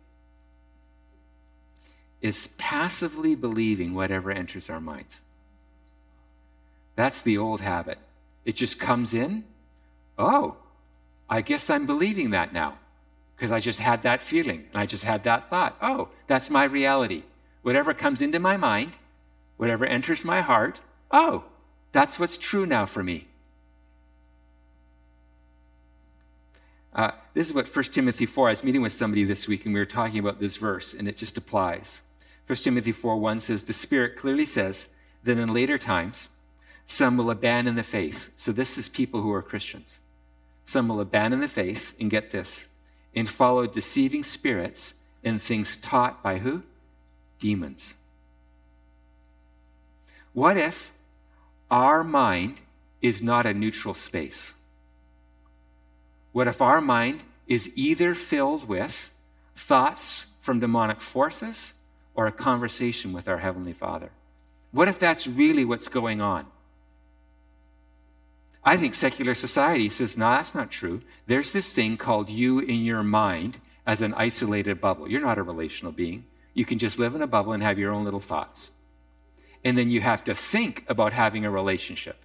Is 2.23 2.55
passively 2.57 3.35
believing 3.35 3.93
whatever 3.93 4.31
enters 4.31 4.69
our 4.69 4.79
minds. 4.79 5.19
That's 6.95 7.21
the 7.21 7.37
old 7.37 7.61
habit. 7.61 7.99
It 8.45 8.55
just 8.55 8.79
comes 8.79 9.13
in. 9.13 9.43
Oh, 10.17 10.55
I 11.29 11.41
guess 11.41 11.69
I'm 11.69 11.85
believing 11.85 12.31
that 12.31 12.53
now 12.53 12.79
because 13.35 13.51
I 13.51 13.59
just 13.59 13.79
had 13.79 14.03
that 14.03 14.21
feeling 14.21 14.67
and 14.71 14.81
I 14.81 14.85
just 14.85 15.03
had 15.03 15.25
that 15.25 15.49
thought. 15.49 15.75
Oh, 15.81 16.09
that's 16.27 16.49
my 16.49 16.63
reality. 16.63 17.23
Whatever 17.61 17.93
comes 17.93 18.21
into 18.21 18.39
my 18.39 18.55
mind, 18.55 18.97
whatever 19.57 19.85
enters 19.85 20.23
my 20.23 20.39
heart, 20.39 20.79
oh, 21.11 21.43
that's 21.91 22.17
what's 22.17 22.37
true 22.37 22.65
now 22.65 22.85
for 22.85 23.03
me. 23.03 23.27
Uh, 26.93 27.11
this 27.33 27.49
is 27.49 27.53
what 27.53 27.67
1 27.67 27.85
Timothy 27.85 28.25
4, 28.25 28.47
I 28.47 28.51
was 28.51 28.63
meeting 28.63 28.81
with 28.81 28.93
somebody 28.93 29.25
this 29.25 29.47
week 29.47 29.65
and 29.65 29.73
we 29.73 29.79
were 29.79 29.85
talking 29.85 30.19
about 30.19 30.39
this 30.39 30.57
verse 30.57 30.93
and 30.93 31.07
it 31.07 31.17
just 31.17 31.37
applies. 31.37 32.03
1 32.53 32.57
Timothy 32.57 32.91
4 32.91 33.17
1 33.17 33.39
says, 33.39 33.63
The 33.63 33.73
Spirit 33.73 34.15
clearly 34.15 34.45
says 34.45 34.93
that 35.23 35.39
in 35.39 35.51
later 35.51 35.79
times, 35.79 36.35
some 36.85 37.17
will 37.17 37.31
abandon 37.31 37.73
the 37.73 37.81
faith. 37.81 38.31
So 38.37 38.51
this 38.51 38.77
is 38.77 38.87
people 38.87 39.23
who 39.23 39.33
are 39.33 39.41
Christians. 39.41 40.01
Some 40.63 40.87
will 40.87 41.01
abandon 41.01 41.39
the 41.39 41.47
faith 41.47 41.95
and 41.99 42.11
get 42.11 42.29
this 42.29 42.67
and 43.15 43.27
follow 43.27 43.65
deceiving 43.65 44.21
spirits 44.21 45.01
and 45.23 45.41
things 45.41 45.77
taught 45.77 46.21
by 46.21 46.37
who? 46.37 46.61
Demons. 47.39 47.95
What 50.33 50.55
if 50.55 50.91
our 51.71 52.03
mind 52.03 52.61
is 53.01 53.23
not 53.23 53.47
a 53.47 53.55
neutral 53.55 53.95
space? 53.95 54.61
What 56.33 56.47
if 56.47 56.61
our 56.61 56.81
mind 56.81 57.23
is 57.47 57.75
either 57.75 58.13
filled 58.13 58.67
with 58.67 59.11
thoughts 59.55 60.37
from 60.43 60.59
demonic 60.59 61.01
forces 61.01 61.79
or 62.15 62.27
a 62.27 62.31
conversation 62.31 63.13
with 63.13 63.27
our 63.27 63.37
Heavenly 63.37 63.73
Father? 63.73 64.09
What 64.71 64.87
if 64.87 64.99
that's 64.99 65.27
really 65.27 65.65
what's 65.65 65.87
going 65.87 66.21
on? 66.21 66.45
I 68.65 68.77
think 68.77 68.95
secular 68.95 69.35
society 69.35 69.89
says, 69.89 70.17
no, 70.17 70.29
that's 70.29 70.55
not 70.55 70.71
true. 70.71 71.01
There's 71.27 71.51
this 71.51 71.73
thing 71.73 71.97
called 71.97 72.29
you 72.29 72.59
in 72.59 72.83
your 72.83 73.03
mind 73.03 73.59
as 73.85 74.01
an 74.01 74.13
isolated 74.13 74.79
bubble. 74.79 75.09
You're 75.09 75.21
not 75.21 75.37
a 75.37 75.43
relational 75.43 75.91
being. 75.91 76.25
You 76.53 76.65
can 76.65 76.79
just 76.79 76.97
live 76.97 77.13
in 77.13 77.21
a 77.21 77.27
bubble 77.27 77.53
and 77.53 77.61
have 77.61 77.77
your 77.77 77.91
own 77.91 78.05
little 78.05 78.21
thoughts. 78.21 78.71
And 79.65 79.77
then 79.77 79.89
you 79.89 80.01
have 80.01 80.23
to 80.25 80.35
think 80.35 80.85
about 80.87 81.13
having 81.13 81.45
a 81.45 81.51
relationship. 81.51 82.17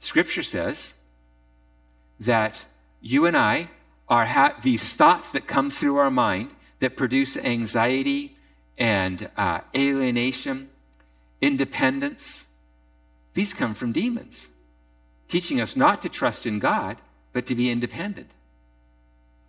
Scripture 0.00 0.42
says 0.42 0.96
that 2.18 2.66
you 3.00 3.26
and 3.26 3.36
I 3.36 3.68
are 4.08 4.26
ha- 4.26 4.58
these 4.62 4.92
thoughts 4.94 5.30
that 5.30 5.46
come 5.46 5.70
through 5.70 5.96
our 5.98 6.10
mind 6.10 6.50
that 6.82 6.96
produce 6.96 7.36
anxiety 7.36 8.36
and 8.76 9.30
uh, 9.36 9.60
alienation, 9.74 10.68
independence 11.40 12.52
these 13.34 13.54
come 13.54 13.74
from 13.74 13.92
demons, 13.92 14.48
teaching 15.28 15.60
us 15.60 15.76
not 15.76 16.02
to 16.02 16.08
trust 16.08 16.44
in 16.46 16.58
God, 16.58 16.96
but 17.32 17.46
to 17.46 17.54
be 17.54 17.70
independent. 17.70 18.30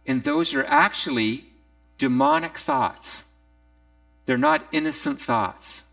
And 0.05 0.23
those 0.23 0.53
are 0.53 0.65
actually 0.65 1.45
demonic 1.97 2.57
thoughts. 2.57 3.25
They're 4.25 4.37
not 4.37 4.65
innocent 4.71 5.19
thoughts. 5.19 5.91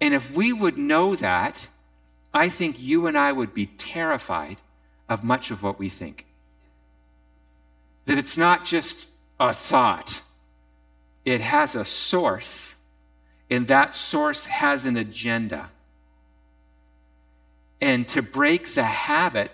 And 0.00 0.14
if 0.14 0.34
we 0.34 0.52
would 0.52 0.78
know 0.78 1.14
that, 1.16 1.68
I 2.32 2.48
think 2.48 2.80
you 2.80 3.06
and 3.06 3.18
I 3.18 3.32
would 3.32 3.54
be 3.54 3.66
terrified 3.66 4.56
of 5.06 5.22
much 5.22 5.50
of 5.50 5.62
what 5.62 5.78
we 5.78 5.88
think. 5.88 6.26
That 8.06 8.18
it's 8.18 8.38
not 8.38 8.64
just 8.64 9.10
a 9.40 9.52
thought, 9.52 10.22
it 11.24 11.40
has 11.40 11.74
a 11.74 11.84
source 11.84 12.78
and 13.50 13.66
that 13.68 13.94
source 13.94 14.46
has 14.46 14.86
an 14.86 14.96
agenda. 14.96 15.70
And 17.80 18.06
to 18.08 18.22
break 18.22 18.74
the 18.74 18.84
habit 18.84 19.50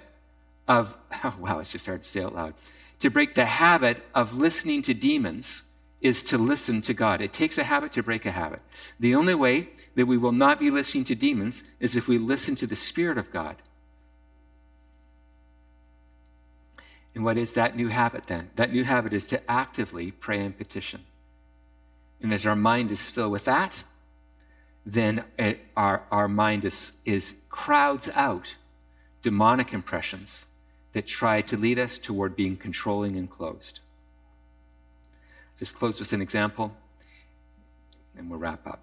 of, 0.67 0.97
oh, 1.25 1.37
wow, 1.39 1.59
it's 1.59 1.73
just 1.73 1.87
hard 1.87 2.03
to 2.03 2.09
say 2.09 2.23
out 2.23 2.35
loud. 2.35 2.55
To 3.01 3.11
break 3.11 3.35
the 3.35 3.45
habit 3.45 4.03
of 4.15 4.35
listening 4.35 4.83
to 4.83 4.95
demons 4.95 5.73
is 6.01 6.23
to 6.25 6.39
listen 6.39 6.81
to 6.83 6.95
God. 6.95 7.21
It 7.21 7.33
takes 7.33 7.59
a 7.59 7.65
habit 7.65 7.93
to 7.93 8.03
break 8.03 8.27
a 8.27 8.31
habit. 8.31 8.61
The 8.99 9.15
only 9.15 9.35
way 9.35 9.69
that 9.95 10.07
we 10.07 10.17
will 10.17 10.33
not 10.33 10.59
be 10.59 10.71
listening 10.71 11.05
to 11.05 11.15
demons 11.15 11.71
is 11.81 11.97
if 11.97 12.09
we 12.09 12.19
listen 12.19 12.55
to 12.57 12.67
the 12.67 12.77
Spirit 12.77 13.19
of 13.19 13.31
God. 13.31 13.57
And 17.15 17.25
what 17.25 17.37
is 17.37 17.55
that 17.55 17.77
new 17.77 17.89
habit 17.89 18.27
then? 18.27 18.51
That 18.57 18.73
new 18.73 18.85
habit 18.85 19.13
is 19.13 19.27
to 19.27 19.51
actively 19.51 20.11
pray 20.11 20.41
and 20.41 20.57
petition. 20.57 21.05
And 22.21 22.33
as 22.33 22.45
our 22.47 22.57
mind 22.57 22.91
is 22.91 23.09
filled 23.09 23.33
with 23.33 23.45
that, 23.45 23.85
then 24.87 25.25
it, 25.39 25.61
our, 25.77 26.03
our 26.11 26.29
mind 26.29 26.65
is, 26.65 26.99
is 27.05 27.43
crowds 27.49 28.11
out 28.15 28.57
demonic 29.23 29.73
impressions 29.73 30.55
that 30.93 31.07
try 31.07 31.41
to 31.43 31.57
lead 31.57 31.79
us 31.79 31.99
toward 31.99 32.37
being 32.37 32.57
controlling 32.57 33.17
and 33.17 33.31
closed. 33.31 33.81
Just 35.59 35.77
close 35.77 35.99
with 35.99 36.13
an 36.13 36.21
example, 36.21 36.77
and 38.17 38.29
we'll 38.29 38.39
wrap 38.39 38.67
up. 38.67 38.81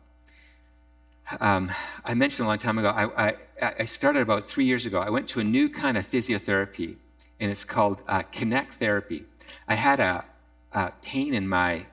Um, 1.39 1.71
I 2.03 2.13
mentioned 2.13 2.45
a 2.45 2.49
long 2.49 2.57
time 2.57 2.77
ago, 2.77 2.89
I, 2.89 3.29
I, 3.29 3.35
I, 3.79 3.85
started 3.85 4.21
about 4.21 4.49
three 4.49 4.65
years 4.65 4.85
ago. 4.85 4.99
I 4.99 5.09
went 5.09 5.29
to 5.29 5.39
a 5.39 5.43
new 5.43 5.69
kind 5.69 5.97
of 5.97 6.05
physiotherapy, 6.05 6.95
and 7.41 7.51
it's 7.51 7.65
called 7.65 8.03
uh, 8.07 8.21
Connect 8.31 8.75
Therapy. 8.75 9.25
I 9.67 9.73
had 9.73 9.99
a, 9.99 10.23
a 10.71 10.91
pain 11.01 11.33
in 11.33 11.47
my 11.47 11.87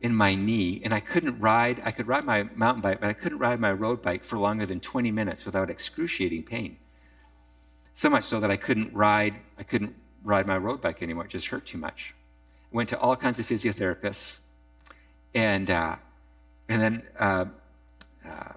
in 0.00 0.12
my 0.16 0.34
knee, 0.34 0.82
and 0.84 0.92
I 0.92 0.98
couldn't 0.98 1.38
ride. 1.38 1.80
I 1.84 1.92
could 1.92 2.08
ride 2.08 2.24
my 2.24 2.42
mountain 2.56 2.82
bike, 2.82 3.00
but 3.00 3.08
I 3.08 3.12
couldn't 3.12 3.38
ride 3.38 3.60
my 3.60 3.70
road 3.70 4.02
bike 4.02 4.24
for 4.24 4.36
longer 4.36 4.66
than 4.66 4.80
20 4.80 5.12
minutes 5.12 5.44
without 5.44 5.70
excruciating 5.70 6.42
pain. 6.42 6.76
So 7.94 8.10
much 8.10 8.24
so 8.24 8.40
that 8.40 8.50
I 8.50 8.56
couldn't 8.56 8.92
ride. 8.92 9.36
I 9.56 9.62
couldn't 9.62 9.94
ride 10.24 10.48
my 10.48 10.58
road 10.58 10.80
bike 10.80 11.02
anymore. 11.04 11.26
It 11.26 11.30
just 11.30 11.46
hurt 11.46 11.66
too 11.66 11.78
much. 11.78 12.16
I 12.72 12.76
went 12.76 12.88
to 12.88 12.98
all 12.98 13.14
kinds 13.14 13.38
of 13.38 13.46
physiotherapists, 13.46 14.40
and 15.32 15.70
uh, 15.70 15.96
and 16.68 16.82
then 16.82 17.02
uh, 17.16 17.44
uh, 18.28 18.52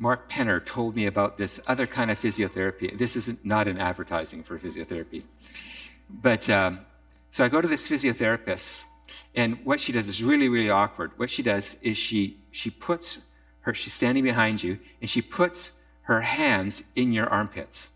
Mark 0.00 0.30
Penner 0.30 0.64
told 0.64 0.96
me 0.96 1.04
about 1.04 1.36
this 1.36 1.60
other 1.68 1.86
kind 1.86 2.10
of 2.10 2.18
physiotherapy. 2.18 2.98
This 2.98 3.16
isn't 3.16 3.44
not 3.44 3.68
an 3.68 3.76
advertising 3.76 4.42
for 4.42 4.58
physiotherapy, 4.58 5.24
but 6.08 6.48
um, 6.48 6.80
so 7.30 7.44
I 7.44 7.48
go 7.48 7.60
to 7.60 7.68
this 7.68 7.86
physiotherapist, 7.86 8.86
and 9.34 9.58
what 9.62 9.78
she 9.78 9.92
does 9.92 10.08
is 10.08 10.24
really 10.24 10.48
really 10.48 10.70
awkward. 10.70 11.10
What 11.18 11.28
she 11.28 11.42
does 11.42 11.80
is 11.82 11.98
she 11.98 12.38
she 12.50 12.70
puts 12.70 13.26
her 13.60 13.74
she's 13.74 13.92
standing 13.92 14.24
behind 14.24 14.62
you, 14.62 14.78
and 15.02 15.10
she 15.10 15.20
puts 15.20 15.82
her 16.02 16.22
hands 16.22 16.90
in 16.96 17.12
your 17.12 17.26
armpits. 17.26 17.90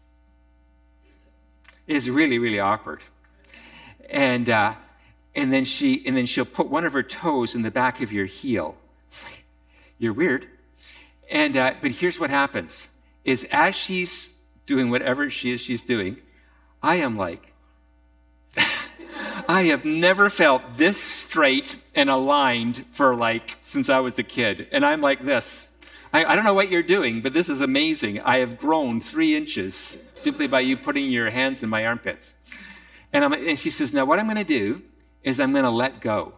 It 1.86 1.96
is 1.96 2.10
really 2.10 2.38
really 2.38 2.60
awkward, 2.60 3.00
and. 4.10 4.48
Uh, 4.48 4.74
and 5.36 5.52
then 5.52 5.64
she 5.64 6.00
and 6.06 6.16
then 6.16 6.26
she'll 6.26 6.44
put 6.44 6.68
one 6.68 6.84
of 6.84 6.92
her 6.92 7.02
toes 7.02 7.56
in 7.56 7.62
the 7.62 7.70
back 7.70 8.00
of 8.00 8.12
your 8.12 8.26
heel. 8.26 8.76
It's 9.08 9.24
like, 9.24 9.44
you're 9.98 10.12
weird. 10.12 10.46
And 11.30 11.56
uh, 11.56 11.74
but 11.80 11.92
here's 11.92 12.18
what 12.18 12.30
happens: 12.30 12.98
is 13.24 13.46
as 13.50 13.74
she's 13.74 14.42
doing 14.66 14.90
whatever 14.90 15.30
she 15.30 15.52
is 15.52 15.60
she's 15.60 15.82
doing, 15.82 16.18
I 16.82 16.96
am 16.96 17.16
like, 17.16 17.52
I 19.48 19.64
have 19.64 19.84
never 19.84 20.28
felt 20.28 20.76
this 20.76 21.00
straight 21.00 21.76
and 21.94 22.08
aligned 22.08 22.84
for 22.92 23.14
like 23.14 23.56
since 23.62 23.88
I 23.88 24.00
was 24.00 24.18
a 24.18 24.22
kid, 24.22 24.68
and 24.72 24.84
I'm 24.84 25.00
like 25.00 25.24
this. 25.24 25.68
I, 26.14 26.24
I 26.24 26.36
don't 26.36 26.44
know 26.44 26.54
what 26.54 26.70
you're 26.70 26.84
doing, 26.84 27.22
but 27.22 27.32
this 27.32 27.48
is 27.48 27.60
amazing. 27.60 28.20
I 28.20 28.38
have 28.38 28.56
grown 28.56 29.00
three 29.00 29.34
inches 29.34 30.00
simply 30.14 30.46
by 30.46 30.60
you 30.60 30.76
putting 30.76 31.10
your 31.10 31.28
hands 31.30 31.64
in 31.64 31.68
my 31.68 31.84
armpits. 31.84 32.34
And, 33.12 33.24
I'm 33.24 33.32
and 33.32 33.58
she 33.58 33.70
says, 33.70 33.92
Now, 33.92 34.04
what 34.04 34.20
I'm 34.20 34.26
going 34.26 34.36
to 34.36 34.44
do 34.44 34.82
is 35.24 35.40
I'm 35.40 35.52
going 35.52 35.64
to 35.64 35.70
let 35.70 36.00
go. 36.00 36.34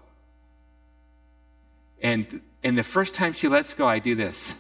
And, 2.03 2.41
and 2.63 2.79
the 2.79 2.83
first 2.83 3.15
time 3.15 3.35
she 3.35 3.49
lets 3.49 3.75
go, 3.75 3.87
I 3.87 3.99
do 3.99 4.15
this. 4.15 4.55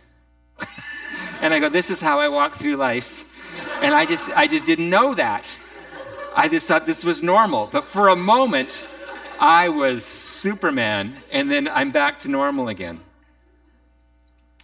And 1.40 1.52
I 1.52 1.60
go, 1.60 1.68
this 1.68 1.90
is 1.90 2.00
how 2.00 2.20
I 2.20 2.28
walk 2.28 2.54
through 2.54 2.76
life. 2.76 3.24
And 3.82 3.94
I 3.94 4.06
just, 4.06 4.30
I 4.36 4.46
just 4.46 4.66
didn't 4.66 4.90
know 4.90 5.14
that. 5.14 5.48
I 6.34 6.48
just 6.48 6.68
thought 6.68 6.86
this 6.86 7.04
was 7.04 7.22
normal. 7.22 7.68
But 7.70 7.84
for 7.84 8.08
a 8.08 8.16
moment, 8.16 8.86
I 9.38 9.68
was 9.68 10.04
Superman, 10.04 11.16
and 11.30 11.50
then 11.50 11.68
I'm 11.68 11.90
back 11.90 12.18
to 12.20 12.28
normal 12.28 12.68
again. 12.68 13.00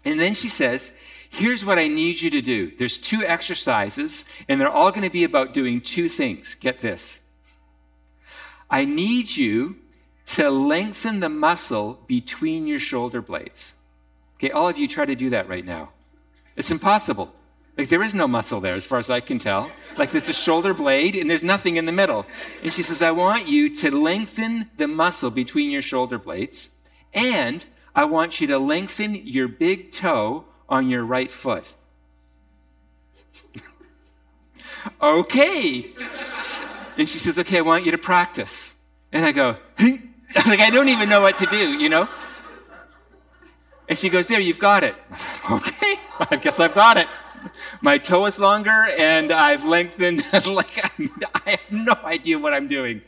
And 0.05 0.19
then 0.19 0.35
she 0.35 0.49
says, 0.49 0.99
Here's 1.31 1.65
what 1.65 1.79
I 1.79 1.89
need 1.89 2.21
you 2.21 2.29
to 2.29 2.43
do. 2.43 2.73
There's 2.77 2.99
two 2.99 3.25
exercises, 3.25 4.27
and 4.51 4.61
they're 4.61 4.69
all 4.69 4.91
going 4.91 5.07
to 5.07 5.11
be 5.11 5.25
about 5.25 5.55
doing 5.55 5.81
two 5.81 6.11
things. 6.11 6.55
Get 6.55 6.81
this. 6.81 7.23
I 8.71 8.85
need 8.85 9.35
you 9.35 9.77
to 10.27 10.51
lengthen 10.51 11.21
the 11.21 11.31
muscle 11.31 12.01
between 12.07 12.67
your 12.67 12.79
shoulder 12.79 13.23
blades. 13.23 13.77
Okay, 14.35 14.51
all 14.51 14.69
of 14.69 14.77
you 14.77 14.87
try 14.87 15.07
to 15.07 15.15
do 15.15 15.31
that 15.31 15.49
right 15.49 15.65
now. 15.65 15.91
It's 16.57 16.71
impossible. 16.71 17.35
Like 17.79 17.89
there 17.89 18.03
is 18.03 18.15
no 18.15 18.29
muscle 18.29 18.61
there 18.61 18.75
as 18.75 18.85
far 18.85 18.99
as 18.99 19.09
I 19.09 19.21
can 19.21 19.39
tell. 19.39 19.71
Like 19.97 20.11
there's 20.11 20.29
a 20.29 20.35
shoulder 20.35 20.75
blade 20.75 21.17
and 21.17 21.31
there's 21.31 21.43
nothing 21.43 21.77
in 21.77 21.87
the 21.87 21.93
middle. 21.93 22.27
And 22.63 22.73
she 22.73 22.83
says, 22.83 23.01
I 23.01 23.13
want 23.13 23.49
you 23.49 23.75
to 23.77 23.91
lengthen 23.91 24.71
the 24.77 24.89
muscle 24.89 25.31
between 25.31 25.71
your 25.71 25.83
shoulder 25.83 26.19
blades 26.19 26.71
and 27.15 27.65
I 27.95 28.05
want 28.05 28.41
you 28.41 28.47
to 28.49 28.59
lengthen 28.59 29.15
your 29.15 29.49
big 29.49 29.93
toe 29.93 30.45
on 30.69 30.89
your 30.89 31.05
right 31.05 31.31
foot. 31.31 31.75
okay. 35.03 35.91
And 36.97 37.09
she 37.09 37.19
says, 37.19 37.39
Okay, 37.39 37.59
I 37.59 37.63
want 37.63 37.85
you 37.85 37.93
to 37.93 37.99
practice. 37.99 38.75
And 39.13 39.27
I 39.27 39.33
go, 39.33 39.57
like, 40.47 40.61
I 40.61 40.71
don't 40.71 40.89
even 40.89 41.09
know 41.09 41.21
what 41.21 41.39
to 41.39 41.47
do, 41.47 41.73
you 41.79 41.89
know? 41.89 42.09
And 43.89 43.99
she 43.99 44.09
goes, 44.09 44.27
There, 44.27 44.41
you've 44.41 44.59
got 44.59 44.85
it. 44.85 44.95
I 46.31 46.37
guess 46.37 46.61
I've 46.61 46.75
got 46.75 46.99
it. 46.99 47.09
My 47.81 47.99
toe 47.99 48.27
is 48.27 48.39
longer 48.39 48.89
and 48.99 49.33
I've 49.33 49.65
lengthened, 49.65 50.23
like, 50.47 50.79
I 51.47 51.51
have 51.51 51.71
no 51.71 51.97
idea 52.05 52.39
what 52.39 52.55
I'm 52.55 52.69
doing. 52.69 53.03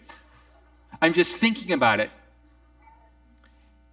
I'm 1.00 1.12
just 1.12 1.37
thinking 1.37 1.72
about 1.72 2.00
it. 2.00 2.11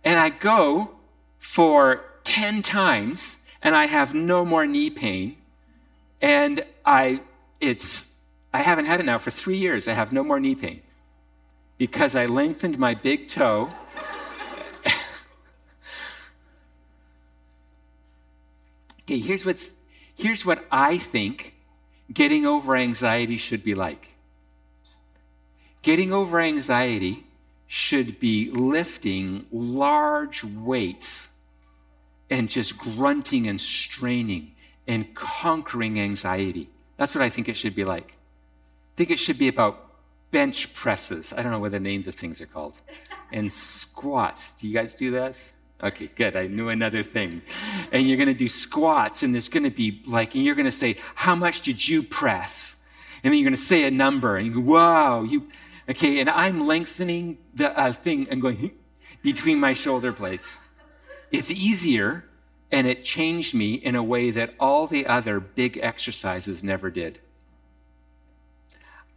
And 0.04 0.20
I 0.20 0.30
go 0.30 0.92
for 1.38 2.04
10 2.24 2.64
times 2.64 3.46
and 3.62 3.76
I 3.76 3.86
have 3.86 4.16
no 4.16 4.44
more 4.44 4.66
knee 4.66 4.90
pain. 4.90 5.38
And 6.22 6.64
I, 6.86 7.22
it's, 7.60 8.18
I 8.54 8.60
haven't 8.60 8.86
had 8.86 9.00
it 9.00 9.06
now 9.06 9.20
for 9.20 9.30
three 9.30 9.58
years. 9.58 9.88
I 9.88 9.94
have 9.94 10.12
no 10.12 10.24
more 10.24 10.40
knee 10.40 10.56
pain 10.56 10.82
because 11.78 12.16
I 12.16 12.26
lengthened 12.26 12.80
my 12.80 12.96
big 12.96 13.28
toe. 13.28 13.72
Okay, 19.04 19.20
here's, 19.20 19.46
what's, 19.46 19.74
here's 20.16 20.46
what 20.46 20.66
I 20.72 20.98
think 20.98 21.56
getting 22.14 22.46
over 22.46 22.76
anxiety 22.76 23.38
should 23.38 23.64
be 23.64 23.76
like. 23.76 24.10
Getting 25.82 26.14
over 26.14 26.40
anxiety 26.40 27.26
should 27.68 28.20
be 28.20 28.52
lifting 28.52 29.46
large 29.52 30.44
weights 30.44 31.36
and 32.30 32.50
just 32.50 32.78
grunting 32.78 33.48
and 33.48 33.60
straining 33.60 34.52
and 34.88 35.14
conquering 35.16 36.00
anxiety. 36.00 36.70
That's 36.98 37.16
what 37.16 37.24
I 37.24 37.30
think 37.30 37.50
it 37.50 37.56
should 37.56 37.76
be 37.76 37.84
like 37.84 38.14
I 38.92 38.98
think 38.98 39.12
it 39.12 39.20
should 39.20 39.38
be 39.38 39.48
about 39.48 39.90
bench 40.32 40.74
presses. 40.74 41.34
I 41.34 41.42
don't 41.42 41.52
know 41.52 41.60
what 41.60 41.72
the 41.72 41.80
names 41.80 42.08
of 42.08 42.16
things 42.16 42.42
are 42.42 42.46
called. 42.46 42.82
And 43.32 43.52
squats. 43.52 44.52
Do 44.60 44.68
you 44.68 44.74
guys 44.74 44.96
do 44.96 45.12
that? 45.12 45.38
Okay, 45.84 46.10
good. 46.16 46.36
I 46.36 46.48
knew 46.48 46.70
another 46.70 47.02
thing. 47.02 47.42
And 47.92 48.08
you're 48.08 48.18
going 48.18 48.28
to 48.28 48.34
do 48.34 48.48
squats, 48.48 49.24
and 49.24 49.34
there's 49.34 49.50
going 49.50 49.64
to 49.64 49.72
be 49.72 50.02
like, 50.06 50.36
and 50.36 50.44
you're 50.44 50.56
going 50.56 50.66
to 50.66 50.72
say, 50.72 50.98
How 51.16 51.36
much 51.36 51.62
did 51.62 51.88
you 51.88 52.04
press? 52.04 52.82
And 53.24 53.32
then 53.32 53.40
you're 53.40 53.46
going 53.46 53.56
to 53.56 53.62
say 53.62 53.86
a 53.86 53.92
number, 53.92 54.38
and 54.38 54.48
you 54.48 54.54
go, 54.54 54.60
Wow, 54.60 55.24
you, 55.24 55.50
okay. 55.90 56.20
And 56.20 56.30
I'm 56.30 56.68
lengthening 56.68 57.40
the 57.56 57.78
uh, 57.78 57.94
thing 57.94 58.28
and 58.30 58.42
going 58.42 58.72
between 59.24 59.60
my 59.60 59.74
shoulder 59.74 60.12
blades. 60.12 60.60
It's 61.32 61.50
easier, 61.50 62.26
and 62.72 62.86
it 62.88 63.04
changed 63.04 63.56
me 63.56 63.74
in 63.74 63.96
a 63.96 64.04
way 64.04 64.32
that 64.32 64.54
all 64.60 64.86
the 64.86 65.08
other 65.08 65.40
big 65.40 65.80
exercises 65.82 66.64
never 66.64 66.92
did. 66.92 67.20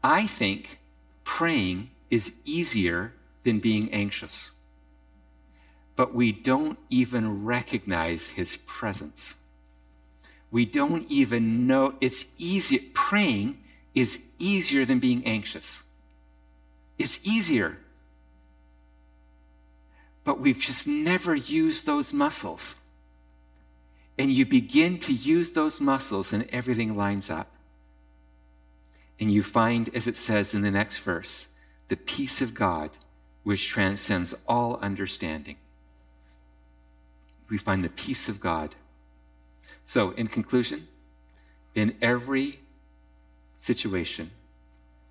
I 0.03 0.27
think 0.27 0.79
praying 1.25 1.91
is 2.11 2.41
easier 2.45 3.15
than 3.43 3.59
being 3.59 3.93
anxious. 3.93 4.53
But 5.97 6.15
we 6.15 6.33
don't 6.33 6.79
even 6.91 7.45
recognize 7.45 8.29
his 8.29 8.57
presence. 8.57 9.41
We 10.51 10.65
don't 10.65 11.11
even 11.11 11.67
know 11.67 11.95
it's 12.01 12.35
easier. 12.39 12.81
Praying 12.95 13.59
is 13.95 14.27
easier 14.39 14.85
than 14.85 14.99
being 14.99 15.25
anxious. 15.25 15.89
It's 16.99 17.25
easier. 17.27 17.79
But 20.25 20.41
we've 20.41 20.59
just 20.59 20.87
never 20.87 21.35
used 21.35 21.87
those 21.87 22.13
muscles. 22.13 22.77
And 24.19 24.31
you 24.31 24.47
begin 24.47 24.99
to 25.01 25.13
use 25.13 25.51
those 25.51 25.81
muscles, 25.81 26.33
and 26.33 26.49
everything 26.51 26.97
lines 26.97 27.31
up. 27.31 27.51
And 29.21 29.33
you 29.33 29.43
find, 29.43 29.91
as 29.95 30.07
it 30.07 30.17
says 30.17 30.55
in 30.55 30.63
the 30.63 30.71
next 30.71 30.99
verse, 30.99 31.49
the 31.89 31.97
peace 31.97 32.41
of 32.41 32.55
God 32.55 32.91
which 33.43 33.69
transcends 33.69 34.43
all 34.49 34.77
understanding. 34.81 35.57
We 37.49 37.59
find 37.59 37.85
the 37.85 37.91
peace 37.91 38.29
of 38.29 38.41
God. 38.41 38.75
So, 39.85 40.11
in 40.13 40.29
conclusion, 40.29 40.89
in 41.75 41.97
every 42.01 42.61
situation, 43.57 44.31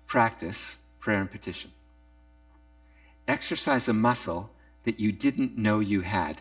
practice 0.06 0.78
prayer 0.98 1.20
and 1.20 1.30
petition. 1.30 1.70
Exercise 3.28 3.88
a 3.88 3.92
muscle 3.92 4.50
that 4.84 4.98
you 5.00 5.12
didn't 5.12 5.56
know 5.56 5.80
you 5.80 6.00
had. 6.00 6.40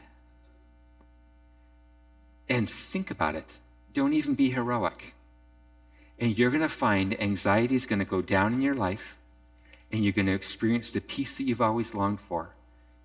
And 2.50 2.70
think 2.70 3.12
about 3.12 3.36
it. 3.36 3.56
Don't 3.94 4.14
even 4.14 4.36
be 4.36 4.50
heroic. 4.50 5.14
And 6.20 6.38
you're 6.38 6.52
going 6.52 6.62
to 6.62 6.70
find 6.70 7.20
anxiety 7.22 7.76
is 7.76 7.86
going 7.86 8.00
to 8.00 8.06
go 8.06 8.22
down 8.22 8.54
in 8.54 8.62
your 8.62 8.76
life, 8.76 9.18
and 9.91 10.04
you're 10.04 10.14
going 10.14 10.28
to 10.28 10.34
experience 10.34 10.91
the 10.91 11.02
peace 11.02 11.36
that 11.36 11.44
you've 11.44 11.62
always 11.62 11.94
longed 11.94 12.20
for 12.20 12.52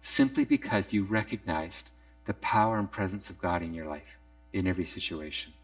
simply 0.01 0.45
because 0.45 0.93
you 0.93 1.05
recognized 1.05 1.91
the 2.29 2.35
power 2.35 2.79
and 2.79 2.93
presence 2.93 3.31
of 3.31 3.41
God 3.41 3.63
in 3.63 3.73
your 3.73 3.87
life 3.87 4.19
in 4.53 4.67
every 4.67 4.85
situation. 4.85 5.55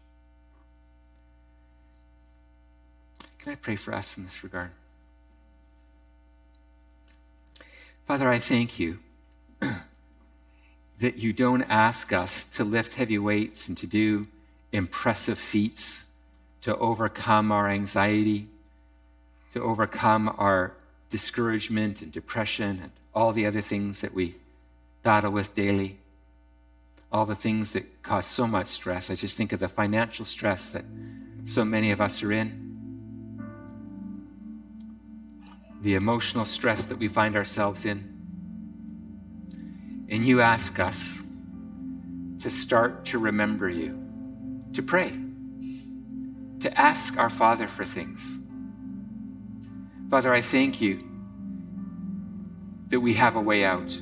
Can 3.37 3.51
I 3.51 3.55
pray 3.55 3.75
for 3.75 3.93
us 3.93 4.17
in 4.17 4.23
this 4.23 4.43
regard? 4.43 4.71
Father, 8.07 8.27
I 8.29 8.39
thank 8.39 8.79
you 8.79 8.97
that 10.99 11.17
you 11.17 11.33
don't 11.33 11.61
ask 11.61 12.11
us 12.11 12.43
to 12.55 12.63
lift 12.63 12.95
heavy 12.95 13.19
weights 13.19 13.67
and 13.67 13.77
to 13.77 13.85
do 13.85 14.25
impressive 14.71 15.37
feats 15.37 16.13
to 16.61 16.75
overcome 16.77 17.51
our 17.51 17.69
anxiety, 17.69 18.47
to 19.53 19.61
overcome 19.61 20.33
our 20.39 20.73
discouragement 21.11 22.01
and 22.01 22.11
depression 22.11 22.79
and 22.81 22.91
all 23.13 23.31
the 23.31 23.45
other 23.45 23.61
things 23.61 24.01
that 24.01 24.15
we 24.15 24.33
battle 25.03 25.29
with 25.29 25.53
daily, 25.53 25.99
all 27.15 27.25
the 27.25 27.33
things 27.33 27.71
that 27.71 28.03
cause 28.03 28.25
so 28.25 28.45
much 28.45 28.67
stress. 28.67 29.09
I 29.09 29.15
just 29.15 29.37
think 29.37 29.53
of 29.53 29.61
the 29.61 29.69
financial 29.69 30.25
stress 30.25 30.67
that 30.71 30.83
so 31.45 31.63
many 31.63 31.91
of 31.91 32.01
us 32.01 32.21
are 32.21 32.33
in, 32.33 33.39
the 35.81 35.95
emotional 35.95 36.43
stress 36.43 36.87
that 36.87 36.97
we 36.97 37.07
find 37.07 37.37
ourselves 37.37 37.85
in. 37.85 38.03
And 40.09 40.25
you 40.25 40.41
ask 40.41 40.77
us 40.77 41.23
to 42.39 42.49
start 42.49 43.05
to 43.05 43.17
remember 43.17 43.69
you, 43.69 43.97
to 44.73 44.83
pray, 44.83 45.13
to 46.59 46.77
ask 46.77 47.17
our 47.17 47.29
Father 47.29 47.69
for 47.69 47.85
things. 47.85 48.39
Father, 50.09 50.33
I 50.33 50.41
thank 50.41 50.81
you 50.81 50.99
that 52.89 52.99
we 52.99 53.13
have 53.13 53.37
a 53.37 53.41
way 53.41 53.63
out. 53.63 54.01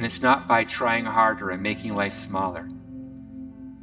And 0.00 0.06
it's 0.06 0.22
not 0.22 0.48
by 0.48 0.64
trying 0.64 1.04
harder 1.04 1.50
and 1.50 1.62
making 1.62 1.92
life 1.92 2.14
smaller. 2.14 2.66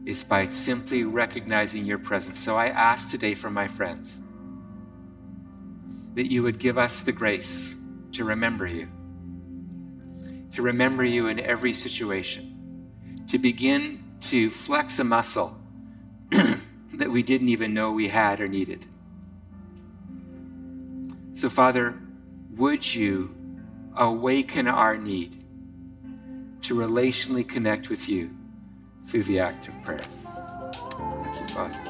It's 0.03 0.24
by 0.24 0.47
simply 0.47 1.03
recognizing 1.03 1.86
your 1.86 1.99
presence. 1.99 2.39
So 2.39 2.55
I 2.55 2.70
ask 2.70 3.11
today 3.11 3.36
for 3.36 3.51
my 3.51 3.68
friends 3.68 4.18
that 6.15 6.32
you 6.32 6.41
would 6.41 6.57
give 6.57 6.80
us 6.80 7.01
the 7.01 7.11
grace 7.11 7.80
to 8.13 8.24
remember 8.24 8.65
you, 8.65 8.88
to 10.53 10.63
remember 10.63 11.03
you 11.03 11.28
in 11.28 11.39
every 11.39 11.72
situation, 11.72 12.89
to 13.28 13.38
begin 13.38 14.03
to 14.22 14.49
flex 14.49 14.97
a 14.97 15.03
muscle 15.03 15.55
that 16.32 17.11
we 17.11 17.22
didn't 17.22 17.49
even 17.49 17.76
know 17.76 17.91
we 17.91 18.07
had 18.07 18.41
or 18.41 18.47
needed. 18.47 18.88
So, 21.34 21.47
Father, 21.47 21.99
would 22.55 22.95
you 22.95 23.36
awaken 23.95 24.68
our 24.68 24.97
need 24.97 25.37
to 26.68 26.76
relationally 26.76 27.47
connect 27.47 27.89
with 27.89 28.09
you 28.09 28.30
through 29.05 29.24
the 29.24 29.39
act 29.39 29.70
of 29.70 29.84
prayer? 29.84 30.01
Thank 30.26 31.39
you, 31.39 31.55
Father. 31.55 31.87